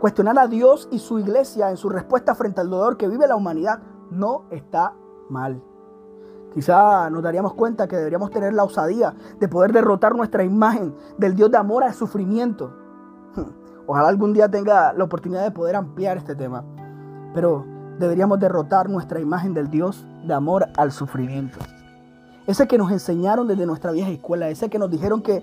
Cuestionar 0.04 0.38
a 0.38 0.48
Dios 0.48 0.90
y 0.92 1.00
su 1.00 1.18
iglesia 1.18 1.70
en 1.70 1.78
su 1.78 1.88
respuesta 1.88 2.36
frente 2.36 2.60
al 2.60 2.70
dolor 2.70 2.98
que 2.98 3.08
vive 3.08 3.26
la 3.26 3.38
humanidad 3.38 3.80
no 4.12 4.44
está 4.52 4.94
mal. 5.30 5.64
Quizá 6.54 7.10
nos 7.10 7.24
daríamos 7.24 7.54
cuenta 7.54 7.88
que 7.88 7.96
deberíamos 7.96 8.30
tener 8.30 8.54
la 8.54 8.66
osadía 8.66 9.16
de 9.40 9.48
poder 9.48 9.72
derrotar 9.72 10.14
nuestra 10.14 10.44
imagen 10.44 10.94
del 11.18 11.36
Dios 11.36 11.50
de 11.52 11.56
amor 11.56 11.86
al 11.86 11.94
sufrimiento. 11.94 12.74
Ojalá 13.88 14.10
algún 14.10 14.34
día 14.34 14.52
tenga 14.52 14.92
la 14.92 15.06
oportunidad 15.06 15.42
de 15.42 15.52
poder 15.52 15.78
ampliar 15.78 16.18
este 16.18 16.36
tema. 16.36 16.66
Pero 17.34 17.66
deberíamos 17.98 18.42
derrotar 18.42 18.90
nuestra 18.90 19.22
imagen 19.22 19.54
del 19.54 19.70
Dios 19.70 20.06
de 20.28 20.34
amor 20.34 20.68
al 20.76 20.92
sufrimiento. 20.92 21.60
Ese 22.46 22.68
que 22.68 22.78
nos 22.78 22.92
enseñaron 22.92 23.48
desde 23.48 23.66
nuestra 23.66 23.94
vieja 23.94 24.10
escuela, 24.10 24.50
ese 24.50 24.70
que 24.70 24.80
nos 24.80 24.92
dijeron 24.92 25.22
que 25.22 25.42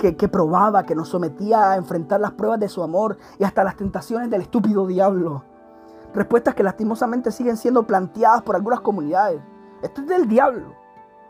que, 0.00 0.28
probaba, 0.28 0.84
que 0.84 0.94
nos 0.94 1.10
sometía 1.10 1.72
a 1.72 1.76
enfrentar 1.76 2.20
las 2.20 2.32
pruebas 2.32 2.58
de 2.58 2.70
su 2.70 2.82
amor 2.82 3.18
y 3.38 3.44
hasta 3.44 3.62
las 3.62 3.76
tentaciones 3.76 4.30
del 4.30 4.40
estúpido 4.40 4.86
diablo. 4.86 5.44
Respuestas 6.14 6.54
que 6.54 6.62
lastimosamente 6.62 7.30
siguen 7.30 7.58
siendo 7.58 7.86
planteadas 7.86 8.42
por 8.42 8.56
algunas 8.56 8.80
comunidades. 8.80 9.42
Esto 9.82 10.00
es 10.00 10.06
del 10.08 10.26
diablo. 10.26 10.74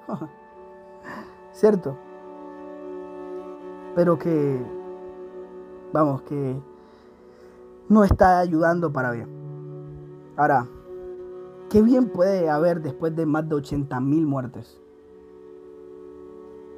¿Cierto? 1.53 1.97
Pero 3.97 4.17
que, 4.17 4.65
vamos, 5.93 6.23
que 6.23 6.57
no 7.89 8.05
está 8.05 8.39
ayudando 8.39 8.93
para 8.93 9.11
bien. 9.11 9.29
Ahora, 10.37 10.69
¿qué 11.69 11.83
bien 11.83 12.09
puede 12.09 12.49
haber 12.49 12.83
después 12.83 13.17
de 13.17 13.27
más 13.27 13.49
de 13.49 13.57
80 13.57 13.99
mil 13.99 14.27
muertes? 14.27 14.81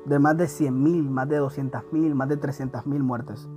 De 0.04 0.18
más 0.18 0.36
de 0.36 0.44
100.000, 0.44 1.08
más 1.08 1.28
de 1.28 1.40
200.000, 1.40 2.14
más 2.14 2.28
de 2.28 2.40
300.000 2.40 2.98
muertes. 3.00 3.48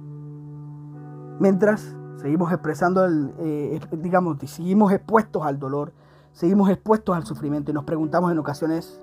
Mientras 1.40 1.96
seguimos 2.18 2.52
expresando, 2.52 3.06
el, 3.06 3.34
eh, 3.40 3.80
digamos, 3.92 4.38
seguimos 4.46 4.92
expuestos 4.92 5.46
al 5.46 5.60
dolor, 5.60 5.94
seguimos 6.32 6.70
expuestos 6.70 7.16
al 7.16 7.26
sufrimiento 7.26 7.72
y 7.72 7.74
nos 7.74 7.84
preguntamos 7.84 8.32
en 8.32 8.40
ocasiones, 8.40 9.02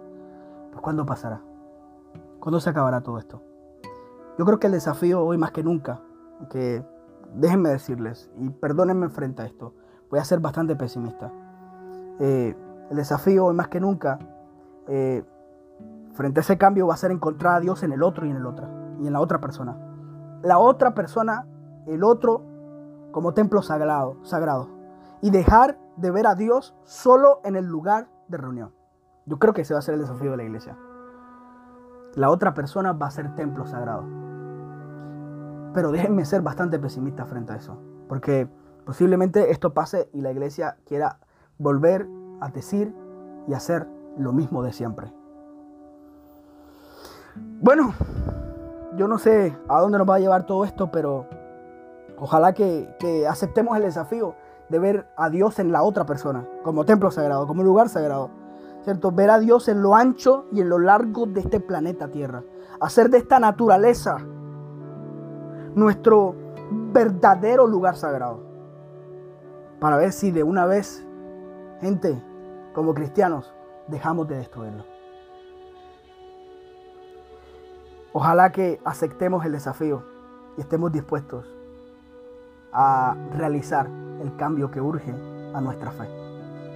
pues, 0.71 0.83
¿cuándo 0.83 1.05
pasará? 1.05 1.43
¿Cuándo 2.40 2.61
se 2.61 2.71
acabará 2.71 3.03
todo 3.03 3.19
esto? 3.19 3.43
Yo 4.38 4.45
creo 4.45 4.59
que 4.59 4.67
el 4.67 4.73
desafío 4.73 5.25
hoy 5.25 5.37
más 5.37 5.51
que 5.53 5.62
nunca, 5.62 6.01
que 6.51 6.85
déjenme 7.35 7.69
decirles, 7.71 8.31
y 8.38 8.49
perdónenme 8.51 9.09
frente 9.09 9.43
a 9.43 9.47
esto, 9.47 9.75
voy 10.11 10.21
a 10.21 10.25
ser 10.25 10.40
bastante 10.40 10.75
pesimista. 10.75 11.31
Eh, 12.19 12.57
el 12.90 12.97
desafío 12.97 13.47
hoy 13.47 13.55
más 13.55 13.69
que 13.69 13.81
nunca 13.81 14.19
eh, 14.88 15.23
frente 16.12 16.40
a 16.40 16.42
ese 16.42 16.59
cambio 16.59 16.87
va 16.87 16.94
a 16.94 16.98
ser 16.98 17.11
encontrar 17.11 17.57
a 17.57 17.61
Dios 17.61 17.83
en 17.83 17.92
el 17.92 18.03
otro 18.03 18.27
y 18.27 18.31
en 18.31 18.37
el 18.37 18.46
otro 18.46 18.68
y 19.01 19.07
en 19.07 19.12
la 19.12 19.20
otra 19.20 19.40
persona. 19.40 19.77
La 20.42 20.59
otra 20.59 20.94
persona, 20.94 21.46
el 21.87 22.05
otro, 22.05 22.42
como 23.11 23.35
templo 23.35 23.62
sagrado, 23.62 24.16
sagrado. 24.22 24.68
Y 25.20 25.31
dejar 25.31 25.79
de 25.96 26.11
ver 26.11 26.27
a 26.27 26.35
Dios 26.35 26.75
solo 26.85 27.40
en 27.44 27.57
el 27.57 27.66
lugar 27.66 28.09
de 28.29 28.38
reunión. 28.38 28.72
Yo 29.27 29.38
creo 29.38 29.53
que 29.53 29.62
ese 29.62 29.75
va 29.75 29.79
a 29.79 29.83
ser 29.83 29.94
el 29.94 30.01
desafío 30.01 30.33
de 30.33 30.37
la 30.37 30.44
iglesia. 30.44 30.77
La 32.14 32.31
otra 32.31 32.55
persona 32.55 32.92
va 32.92 33.07
a 33.07 33.11
ser 33.11 33.35
templo 33.35 33.66
sagrado. 33.66 34.05
Pero 35.75 35.92
déjenme 35.92 36.25
ser 36.25 36.42
bastante 36.42 36.79
pesimista 36.79 37.25
frente 37.25 37.53
a 37.53 37.57
eso. 37.57 37.79
Porque 38.09 38.48
posiblemente 38.85 39.51
esto 39.51 39.72
pase 39.75 40.11
y 40.12 40.20
la 40.20 40.33
iglesia 40.33 40.77
quiera 40.87 41.20
volver 41.59 42.07
a 42.40 42.48
decir 42.48 42.94
y 43.46 43.55
hacer 43.55 43.87
lo 44.18 44.33
mismo 44.33 44.62
de 44.62 44.72
siempre. 44.72 45.12
Bueno, 47.35 47.95
yo 48.97 49.09
no 49.09 49.18
sé 49.18 49.57
a 49.68 49.81
dónde 49.81 49.99
nos 49.99 50.09
va 50.09 50.16
a 50.16 50.18
llevar 50.18 50.45
todo 50.45 50.64
esto, 50.64 50.90
pero 50.90 51.27
ojalá 52.18 52.53
que, 52.53 53.27
aceptemos 53.29 53.77
el 53.77 53.85
desafío 53.85 54.35
de 54.68 54.79
ver 54.79 55.07
a 55.16 55.31
Dios 55.31 55.59
en 55.59 55.73
la 55.73 55.83
otra 55.83 56.05
persona, 56.05 56.47
como 56.62 56.85
templo 56.85 57.11
sagrado, 57.11 57.47
como 57.47 57.62
lugar 57.62 57.88
sagrado. 57.88 58.31
¿Cierto? 58.85 59.12
Ver 59.12 59.31
a 59.31 59.38
Dios 59.38 59.68
en 59.68 59.81
lo 59.81 59.95
ancho 59.95 60.47
y 60.51 60.61
en 60.61 60.68
lo 60.68 60.81
largo 60.81 61.27
de 61.27 61.40
este 61.40 61.61
planeta 61.61 62.09
Tierra. 62.09 62.42
Hacer 62.81 63.11
de 63.11 63.18
esta 63.18 63.38
naturaleza 63.38 64.18
nuestro 65.77 66.35
verdadero 66.92 67.68
lugar 67.68 67.97
sagrado. 67.97 68.40
Para 69.79 69.97
ver 69.97 70.12
si 70.12 70.33
de 70.33 70.42
una 70.42 70.66
vez, 70.66 71.07
gente, 71.81 72.21
como 72.75 72.92
cristianos, 72.92 73.55
dejamos 73.87 74.27
de 74.27 74.37
destruirlo. 74.37 74.92
Ojalá 78.14 78.53
que 78.53 78.79
aceptemos 78.85 79.44
el 79.46 79.53
desafío 79.53 80.03
y 80.59 80.61
estemos 80.61 80.92
dispuestos 80.92 81.46
a 82.70 83.16
realizar 83.35 83.88
el 84.20 84.37
cambio 84.37 84.70
que 84.70 84.83
urge 84.83 85.14
a 85.55 85.61
nuestra 85.62 85.90
fe. 85.92 86.09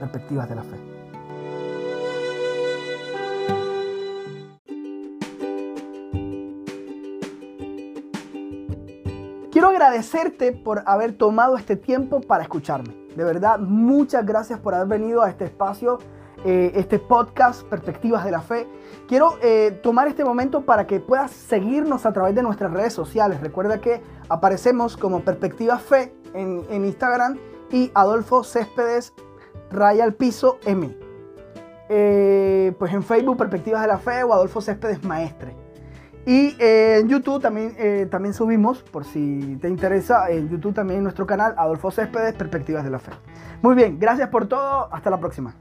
Perspectivas 0.01 0.49
de 0.49 0.55
la 0.55 0.63
fe. 0.63 0.77
Quiero 9.53 9.69
agradecerte 9.69 10.53
por 10.53 10.83
haber 10.87 11.19
tomado 11.19 11.57
este 11.57 11.77
tiempo 11.77 12.21
para 12.21 12.43
escucharme. 12.43 12.95
De 13.15 13.25
verdad, 13.25 13.59
muchas 13.59 14.25
gracias 14.25 14.59
por 14.59 14.75
haber 14.75 14.89
venido 14.89 15.23
a 15.23 15.29
este 15.29 15.45
espacio 15.45 15.99
eh, 16.49 16.71
este 16.77 17.01
podcast 17.01 17.67
Perspectivas 17.67 18.25
de 18.25 18.31
la 18.31 18.41
Fe. 18.41 18.69
Quiero 19.09 19.37
eh, 19.43 19.81
tomar 19.83 20.07
este 20.07 20.25
momento 20.25 20.61
para 20.61 20.87
que 20.87 21.01
puedas 21.01 21.33
seguirnos 21.33 22.07
a 22.07 22.13
través 22.13 22.37
de 22.37 22.43
nuestras 22.45 22.73
redes 22.73 22.93
sociales. 22.93 23.41
Recuerda 23.41 23.81
que 23.81 24.01
aparecemos 24.29 24.97
como 24.97 25.23
Perspectivas 25.23 25.83
Fe 25.83 26.15
en, 26.35 26.63
Instagram 26.71 27.37
y 27.73 27.91
Adolfo 27.95 28.45
Céspedes 28.45 29.13
Raya 29.73 30.05
al 30.05 30.15
Piso 30.15 30.61
M. 30.65 30.97
Eh, 31.89 32.73
pues 32.79 32.93
en 32.93 33.03
Facebook 33.03 33.39
Perspectivas 33.39 33.83
de 33.83 33.89
la 33.89 33.99
Fe 33.99 34.23
o 34.23 34.33
Adolfo 34.33 34.61
Céspedes 34.61 35.03
Maestre. 35.03 35.53
Y 36.27 36.55
en 36.61 37.09
YouTube 37.09 37.43
también, 37.43 38.09
también 38.09 38.35
subimos, 38.35 38.83
por 38.85 39.05
si 39.05 39.59
te 39.61 39.69
interesa, 39.69 40.31
en 40.31 40.49
YouTube 40.49 40.75
también 40.75 41.03
nuestro 41.03 41.27
canal 41.27 41.55
Adolfo 41.57 41.91
Céspedes 41.91 42.35
Perspectivas 42.35 42.85
de 42.85 42.91
la 42.91 43.01
Fe. 43.01 43.11
Muy 43.63 43.75
bien, 43.75 43.99
gracias 43.99 44.29
por 44.29 44.47
todo, 44.47 44.89
hasta 44.93 45.11
la 45.11 45.19
próxima. 45.19 45.57